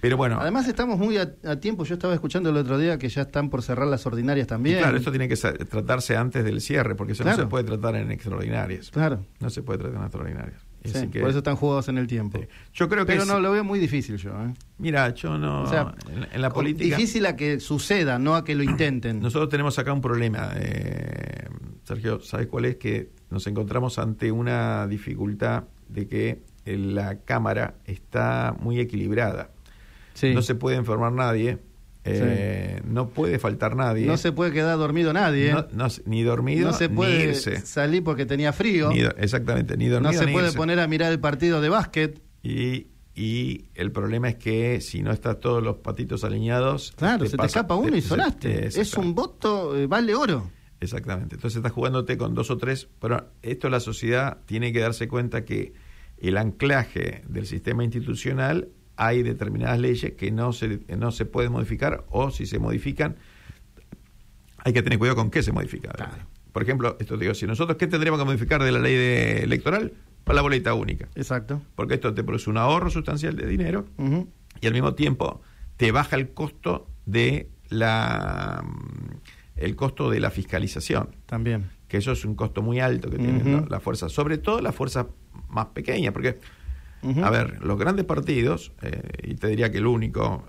[0.01, 0.39] Pero bueno.
[0.41, 1.85] Además estamos muy a, tiempo.
[1.85, 4.79] Yo estaba escuchando el otro día que ya están por cerrar las ordinarias también.
[4.79, 8.11] claro, esto tiene que tratarse antes del cierre, porque eso no se puede tratar en
[8.11, 8.91] extraordinarias.
[8.91, 9.27] Claro.
[9.39, 10.72] No se puede tratar en extraordinarias.
[10.85, 12.41] Sí, por eso están jugados en el tiempo.
[12.73, 14.31] Yo creo que Pero no, lo veo muy difícil yo.
[14.31, 14.53] ¿eh?
[14.79, 15.63] Mira, yo no...
[15.63, 15.95] O sea,
[16.33, 16.97] en, la política...
[16.97, 19.21] Difícil a que suceda, no a que lo intenten.
[19.23, 21.49] Nosotros tenemos acá un problema, eh,
[21.85, 22.77] Sergio, ¿sabes cuál es?
[22.77, 29.51] Que nos encontramos ante una dificultad de que la Cámara está muy equilibrada.
[30.23, 31.59] No se puede enfermar nadie,
[32.05, 34.07] eh, no puede faltar nadie.
[34.07, 35.55] No se puede quedar dormido nadie.
[36.05, 36.71] ni dormido.
[36.71, 38.91] No se puede salir porque tenía frío.
[39.17, 40.13] exactamente, ni dormido.
[40.13, 42.21] No se puede poner a mirar el partido de básquet.
[42.43, 46.93] Y, y, el problema es que si no están todos los patitos alineados.
[46.97, 48.67] Claro, se te escapa uno y sonaste.
[48.67, 50.51] es un voto, eh, vale oro.
[50.81, 51.37] Exactamente.
[51.37, 52.89] Entonces estás jugándote con dos o tres.
[53.01, 55.75] Pero esto la sociedad tiene que darse cuenta que
[56.19, 58.69] el anclaje del sistema institucional
[59.07, 63.17] hay determinadas leyes que no se, no se pueden modificar o si se modifican,
[64.59, 65.91] hay que tener cuidado con qué se modifica.
[66.53, 68.95] Por ejemplo, esto digo, si nosotros, ¿qué tendríamos que modificar de la ley
[69.43, 69.93] electoral?
[70.23, 71.09] Para la boleta única.
[71.17, 71.61] Exacto.
[71.75, 73.87] Porque esto te produce un ahorro sustancial de dinero
[74.61, 75.41] y al mismo tiempo
[75.77, 78.65] te baja el costo de la
[79.57, 81.09] el costo de la fiscalización.
[81.27, 81.71] También.
[81.89, 85.09] Que eso es un costo muy alto que tiene la fuerza, sobre todo la fuerza
[85.49, 86.39] más pequeña, porque
[87.03, 90.45] a ver, los grandes partidos, eh, y te diría que el único,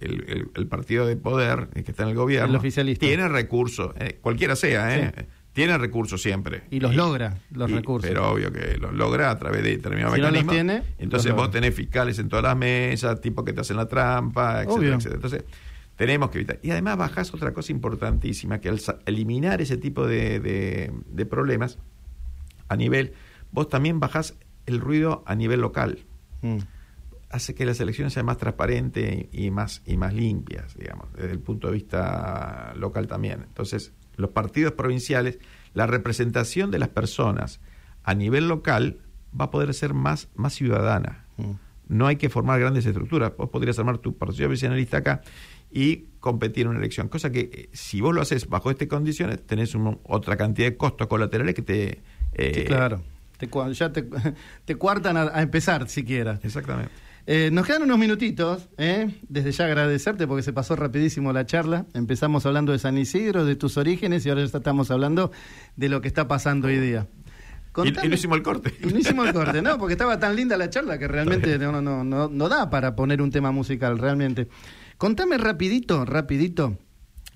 [0.00, 3.06] el, partido de poder que está en el gobierno, oficialista.
[3.06, 5.12] tiene recursos, eh, cualquiera sea, ¿eh?
[5.52, 6.62] Tiene recursos siempre.
[6.70, 8.08] Y los logra, los recursos.
[8.08, 10.54] Pero obvio que los logra a través de determinados si mecanismos.
[10.54, 14.62] tiene, entonces vos tenés fiscales en todas las mesas, tipos que te hacen la trampa,
[14.62, 15.14] etcétera, etcétera.
[15.16, 15.44] Entonces,
[15.96, 16.60] tenemos que evitar.
[16.62, 21.78] Y además bajás otra cosa importantísima, que al eliminar ese tipo de, de problemas
[22.68, 23.12] a nivel,
[23.50, 24.36] vos también bajás
[24.66, 26.04] el ruido a nivel local.
[26.42, 26.58] Mm.
[27.30, 31.38] Hace que las elecciones sean más transparentes y más, y más limpias, digamos, desde el
[31.38, 33.42] punto de vista local también.
[33.46, 35.38] Entonces, los partidos provinciales,
[35.72, 37.60] la representación de las personas
[38.02, 38.98] a nivel local
[39.38, 41.26] va a poder ser más, más ciudadana.
[41.36, 41.52] Mm.
[41.88, 43.32] No hay que formar grandes estructuras.
[43.36, 45.22] Vos podrías armar tu partido vecinalista acá
[45.72, 47.08] y competir en una elección.
[47.08, 51.06] Cosa que eh, si vos lo haces bajo estas condiciones, tenés otra cantidad de costos
[51.06, 52.02] colaterales que te...
[52.32, 53.02] Eh, claro
[53.48, 54.08] te, ya te,
[54.64, 56.38] te cuartan a, empezar siquiera.
[56.42, 56.92] Exactamente.
[57.26, 59.08] Eh, nos quedan unos minutitos, ¿eh?
[59.28, 61.86] desde ya agradecerte porque se pasó rapidísimo la charla.
[61.94, 65.30] Empezamos hablando de San Isidro, de tus orígenes y ahora ya estamos hablando
[65.76, 67.06] de lo que está pasando hoy día.
[67.84, 68.74] y, no hicimos el corte.
[68.82, 71.80] Y no hicimos el corte, no, porque estaba tan linda la charla que realmente no,
[71.80, 74.48] no, no, no da para poner un tema musical, realmente.
[74.96, 76.78] Contame rapidito, rapidito.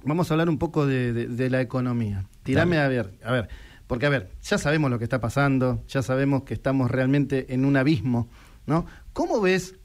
[0.05, 2.25] Vamos a hablar un poco de, de, la economía.
[2.43, 3.49] Tirame a ver, a ver.
[3.95, 7.65] Porque, a ver, ya sabemos lo que está pasando, ya sabemos que estamos realmente en
[7.65, 8.29] un abismo,
[8.67, 8.87] ¿no?
[9.13, 9.77] ¿Cómo ves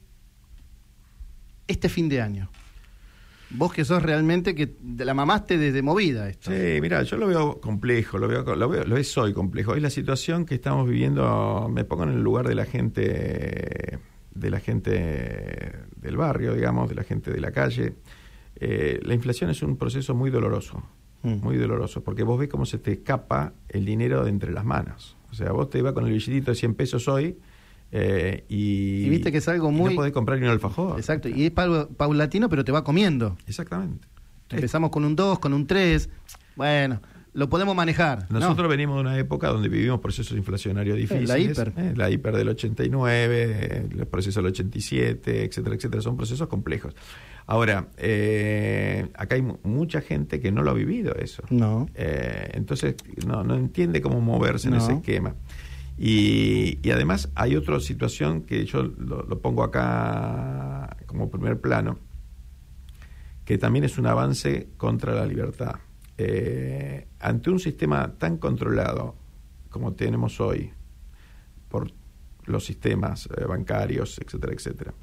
[1.68, 2.50] este fin de año?
[3.50, 6.50] Vos que sos realmente que la mamaste desde movida esto.
[6.50, 9.74] Sí, mira, yo lo veo complejo, lo veo, lo veo, lo es hoy complejo.
[9.74, 14.00] Hoy la situación que estamos viviendo, me pongo en el lugar de la gente,
[14.34, 17.94] de la gente del barrio, digamos, de la gente de la calle.
[18.56, 20.82] Eh, la inflación es un proceso muy doloroso.
[21.22, 25.16] Muy doloroso, porque vos ves cómo se te escapa el dinero de entre las manos.
[25.30, 27.36] O sea, vos te ibas con el billetito de 100 pesos hoy
[27.92, 29.90] eh, y, y, viste que es algo muy...
[29.90, 30.98] no podés comprar ni un alfajor.
[30.98, 33.36] Exacto, y es paulatino, pero te va comiendo.
[33.46, 34.06] Exactamente.
[34.50, 36.08] Empezamos con un 2, con un 3,
[36.56, 37.00] bueno,
[37.32, 38.26] lo podemos manejar.
[38.30, 41.28] Nosotros venimos de una época donde vivimos procesos inflacionarios difíciles.
[41.28, 41.72] la hiper.
[41.76, 46.02] Eh, la hiper del 89, el proceso del 87, etcétera, etcétera.
[46.02, 46.94] Son procesos complejos.
[47.50, 51.42] Ahora, eh, acá hay mucha gente que no lo ha vivido eso.
[51.50, 51.88] No.
[51.96, 52.94] Eh, entonces,
[53.26, 55.34] no, no entiende cómo moverse en ese esquema.
[55.98, 61.98] Y, y, además hay otra situación que yo lo, lo pongo acá como primer plano,
[63.44, 65.74] que también es un avance contra la libertad.
[66.18, 69.16] Eh, ante un sistema tan controlado
[69.70, 70.70] como tenemos hoy
[71.68, 71.90] por
[72.44, 74.94] los sistemas eh, bancarios, etcétera, etcétera,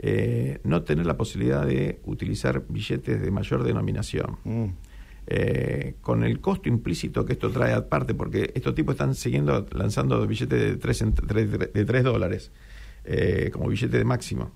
[0.00, 4.38] eh, no tener la posibilidad de utilizar billetes de mayor denominación.
[4.44, 4.66] Mm.
[6.00, 10.58] con el costo implícito que esto trae aparte, porque estos tipos están siguiendo lanzando billetes
[10.58, 11.04] de 3,
[11.72, 12.50] de 3 dólares
[13.52, 14.50] como billete de máximo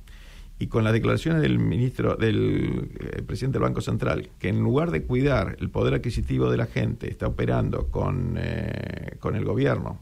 [0.59, 4.90] y con las declaraciones del ministro, del eh, presidente del Banco Central, que en lugar
[4.90, 10.01] de cuidar el poder adquisitivo de la gente, está operando con, eh, con el gobierno,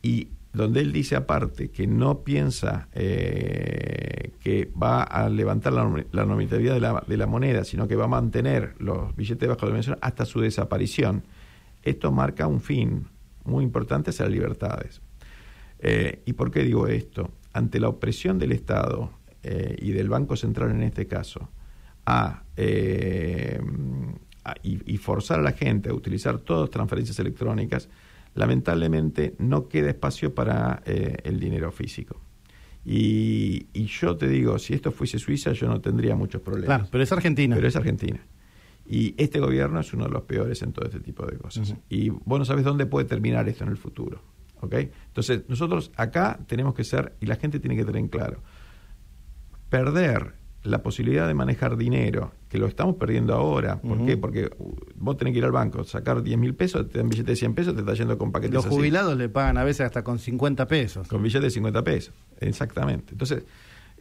[0.00, 6.26] y donde él dice aparte que no piensa eh, que va a levantar la, la
[6.26, 9.98] normatividad de la, de la, moneda, sino que va a mantener los billetes bajo dimensión
[10.00, 11.24] hasta su desaparición,
[11.82, 13.06] esto marca un fin
[13.44, 15.00] muy importante hacia las libertades.
[16.24, 17.32] ¿Y por qué digo esto?
[17.52, 19.10] Ante la opresión del Estado,
[19.44, 21.48] eh, y del Banco Central en este caso
[22.56, 23.60] eh,
[24.44, 27.88] a, y, forzar a la gente a utilizar todas transferencias electrónicas,
[28.34, 32.20] lamentablemente no queda espacio para eh, el dinero físico.
[32.84, 36.66] Y, y, yo te digo, si esto fuese Suiza, yo no tendría muchos problemas.
[36.66, 37.54] Claro, pero es Argentina.
[37.54, 38.20] Pero es Argentina.
[38.86, 41.76] Y este gobierno es uno de los peores en todo este tipo de cosas.
[41.88, 44.20] Y vos no sabes dónde puede terminar esto en el futuro.
[44.62, 44.74] ¿ok?
[45.08, 48.42] Entonces, nosotros acá tenemos que ser, y la gente tiene que tener en claro,
[49.68, 50.34] perder
[50.64, 53.80] la posibilidad de manejar dinero, que lo estamos perdiendo ahora.
[53.80, 54.16] ¿Por qué?
[54.16, 54.50] Porque
[54.94, 57.54] vos tenés que ir al banco, sacar 10 mil pesos, te dan billete de 100
[57.54, 60.68] pesos, te está yendo con paquetes Los jubilados le pagan a veces hasta con 50
[60.68, 61.08] pesos.
[61.08, 63.12] Con billete de 50 pesos, exactamente.
[63.12, 63.44] Entonces,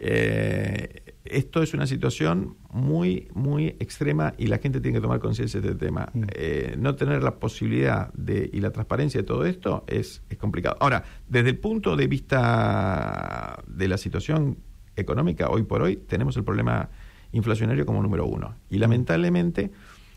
[0.03, 5.61] eh, esto es una situación muy, muy extrema y la gente tiene que tomar conciencia
[5.61, 6.09] de este tema.
[6.13, 6.23] Mm.
[6.33, 10.77] Eh, no tener la posibilidad de, y la transparencia de todo esto es, es complicado.
[10.79, 14.57] Ahora, desde el punto de vista de la situación
[14.95, 16.89] económica, hoy por hoy tenemos el problema
[17.31, 18.55] inflacionario como número uno.
[18.69, 19.71] Y lamentablemente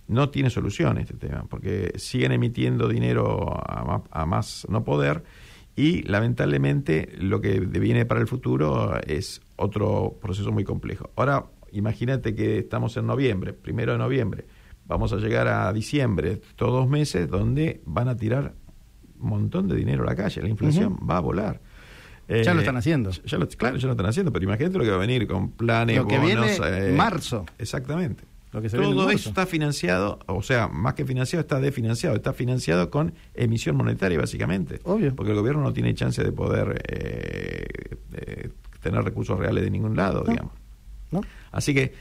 [0.09, 5.25] no tiene solución este tema, porque siguen emitiendo dinero a, más no poder
[5.77, 11.11] y lamentablemente lo que viene para el futuro es otro proceso muy complejo.
[11.17, 14.47] Ahora, imagínate que estamos en noviembre, primero de noviembre,
[14.87, 18.55] vamos a llegar a diciembre, todos dos meses, donde van a tirar
[19.19, 21.61] un montón de dinero a la calle, la inflación va a volar.
[22.29, 23.11] Ya lo están haciendo.
[23.11, 25.97] Ya claro, ya lo están haciendo, pero imagínate lo que va a venir con planes,
[25.97, 27.47] lo que viene eh, marzo.
[27.59, 28.25] Exactamente.
[28.71, 32.15] Todo eso está financiado, o sea, más que financiado, está desfinanciado.
[32.15, 34.81] Está financiado con emisión monetaria, básicamente.
[34.85, 35.15] Obvio.
[35.17, 37.67] Porque el gobierno no tiene chance de poder eh,
[38.13, 38.51] eh,
[38.81, 40.53] tener recursos reales de ningún lado, digamos.
[41.11, 41.23] ¿No?
[41.51, 41.95] Así que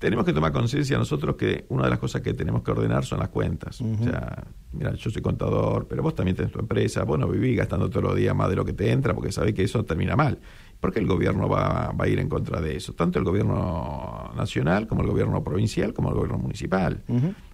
[0.00, 3.18] tenemos que tomar conciencia nosotros que una de las cosas que tenemos que ordenar son
[3.18, 3.82] las cuentas.
[3.82, 7.58] O sea, mira, yo soy contador, pero vos también tenés tu empresa, vos no vivís
[7.58, 10.16] gastando todos los días más de lo que te entra porque sabés que eso termina
[10.16, 10.38] mal.
[10.80, 12.94] ¿Por qué el gobierno va, va, a ir en contra de eso?
[12.94, 17.02] Tanto el gobierno nacional como el gobierno provincial como el gobierno municipal.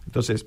[0.05, 0.47] Entonces,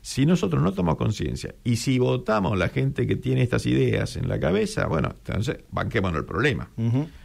[0.00, 4.30] si nosotros no tomamos conciencia y si votamos la gente que tiene estas ideas en
[4.30, 6.70] la cabeza, bueno, entonces banquémonos el problema.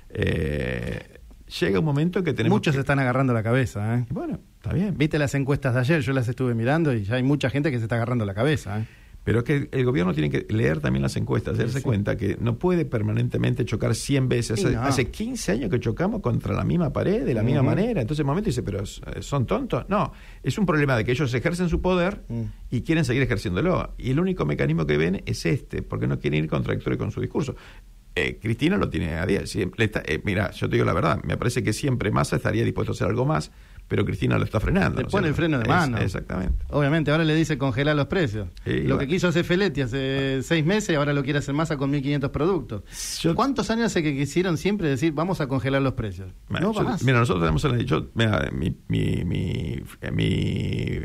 [0.09, 1.18] Eh,
[1.60, 2.56] llega un momento que tenemos.
[2.56, 4.06] Muchos se están agarrando la cabeza, ¿eh?
[4.10, 4.97] Bueno, está bien.
[4.97, 7.78] Viste las encuestas de ayer, yo las estuve mirando y ya hay mucha gente que
[7.78, 8.86] se está agarrando la cabeza, ¿eh?
[9.24, 12.58] Pero es que el gobierno tiene que leer también las encuestas, darse cuenta que no
[12.58, 14.66] puede permanentemente chocar 100 veces.
[14.66, 18.02] Hace, 15 años que chocamos contra la misma pared, de la misma manera.
[18.02, 19.86] Entonces, en un momento dice, ¿pero son tontos?
[19.89, 22.41] No, es un problema de que ellos ejercen su poder mm.
[22.72, 23.93] y quieren seguir ejerciéndolo.
[23.97, 27.22] Y el único mecanismo que ven es este, porque no quieren ir contradictorio con su
[27.22, 27.56] discurso.
[28.20, 29.45] Eh, Cristina lo tiene a día.
[29.45, 32.91] Siempre eh, mira, yo te digo la verdad, me parece que siempre Massa estaría dispuesto
[32.91, 33.51] a hacer algo más
[33.89, 35.01] pero Cristina lo está frenando.
[35.01, 35.97] Le pone el freno de mano.
[35.97, 36.63] exactamente.
[36.70, 38.47] Obviamente, ahora le dice congelar los precios.
[38.63, 42.30] lo que quiso hacer Feletti hace seis meses, ahora lo quiere hacer Massa con 1.500
[42.30, 42.84] productos.
[43.36, 46.32] ¿Cuántos años hace que quisieron siempre decir vamos a congelar los precios?
[46.49, 46.72] no
[47.03, 47.86] Mira, nosotros tenemos...
[47.86, 50.99] Yo, mira, mi, mi, mi, mi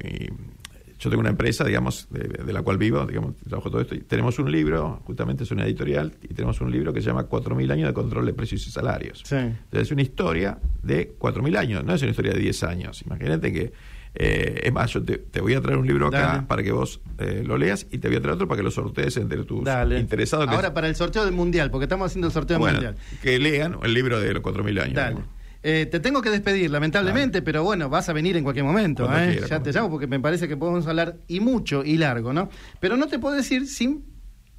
[1.05, 4.39] yo tengo una empresa, digamos, de, la cual vivo, digamos, trabajo todo esto, y tenemos
[4.39, 7.89] un libro, justamente es una editorial, y tenemos un libro que se llama 4.000 años
[7.89, 9.23] de control de precios y salarios.
[9.31, 13.03] Entonces es una historia de 4.000 años, no es una historia de 10 años.
[13.03, 13.73] Imagínate que,
[14.15, 17.43] eh, es más, yo te, voy a traer un libro acá para que vos eh,
[17.45, 19.63] lo leas y te voy a traer otro para que lo sortees entre tus
[19.99, 20.49] interesados.
[20.49, 22.97] Ahora, para el sorteo del Mundial, porque estamos haciendo el sorteo del Mundial.
[23.23, 24.95] Que lean el libro de los 4.000 años.
[24.95, 25.34] Dale.
[25.67, 29.09] Eh, te tengo que despedir, lamentablemente, pero bueno, vas a venir en cualquier momento.
[29.17, 29.41] ¿eh?
[29.49, 32.51] ya te llamo porque me parece que podemos hablar y mucho y largo, ¿no?
[32.81, 34.05] Pero no te puedo decir sin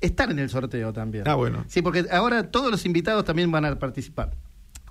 [0.02, 1.26] estar en el sorteo también.
[1.28, 1.64] Ah, bueno.
[1.68, 4.32] Sí, porque ahora todos los invitados también van a participar.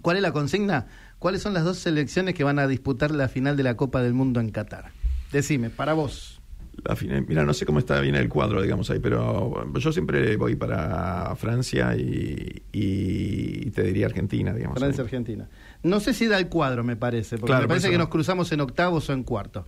[0.02, 0.86] ¿Cuál es la consigna?
[1.18, 4.14] ¿Cuáles son las dos selecciones que van a disputar la final de la Copa del
[4.14, 4.92] Mundo en Qatar?
[5.32, 6.40] Decime, para vos.
[6.84, 10.36] La final, mira, no sé cómo está bien el cuadro, digamos ahí, pero yo siempre
[10.36, 14.78] voy para Francia y, y te diría Argentina, digamos.
[14.78, 15.48] Francia-Argentina.
[15.84, 18.60] No sé si da el cuadro, me parece, porque me parece que nos cruzamos en
[18.60, 19.64] octavos o en cuartos.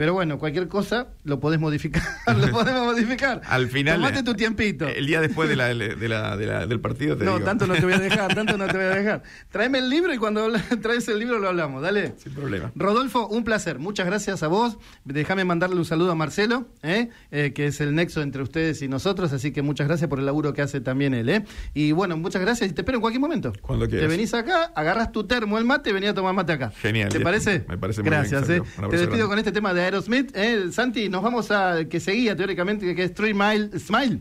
[0.00, 2.02] Pero bueno, cualquier cosa lo podés modificar.
[2.34, 3.42] lo podemos modificar.
[3.46, 3.96] Al final.
[3.96, 4.88] Tomate tu tiempito.
[4.88, 7.92] El día después de la, de la, del partido te No, tanto no te voy
[7.92, 9.22] a dejar, tanto no te voy a dejar.
[9.50, 12.14] Tráeme el libro y cuando traes el libro lo hablamos, dale.
[12.16, 12.72] Sin problema.
[12.74, 13.78] Rodolfo, un placer.
[13.78, 14.78] Muchas gracias a vos.
[15.04, 17.10] Déjame mandarle un saludo a Marcelo, ¿eh?
[17.30, 19.34] Eh, que es el nexo entre ustedes y nosotros.
[19.34, 21.28] Así que muchas gracias por el laburo que hace también él.
[21.28, 21.44] ¿eh?
[21.74, 23.52] Y bueno, muchas gracias y te espero en cualquier momento.
[23.60, 24.08] Cuando quieras.
[24.08, 26.70] Te venís acá, agarras tu termo, el mate y venís a tomar mate acá.
[26.70, 27.10] Genial.
[27.10, 27.66] ¿Te parece?
[27.68, 28.62] Me parece muy gracias, bien.
[28.62, 28.90] Gracias.
[28.90, 30.36] Te despido con este tema de Aerosmith.
[30.36, 30.70] ¿eh?
[30.72, 34.20] Santi, nos vamos a que seguía teóricamente, que es Three Mile Smile.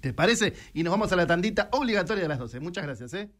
[0.00, 0.52] ¿Te parece?
[0.74, 2.60] Y nos vamos a la tandita obligatoria de las 12.
[2.60, 3.30] Muchas gracias, ¿eh?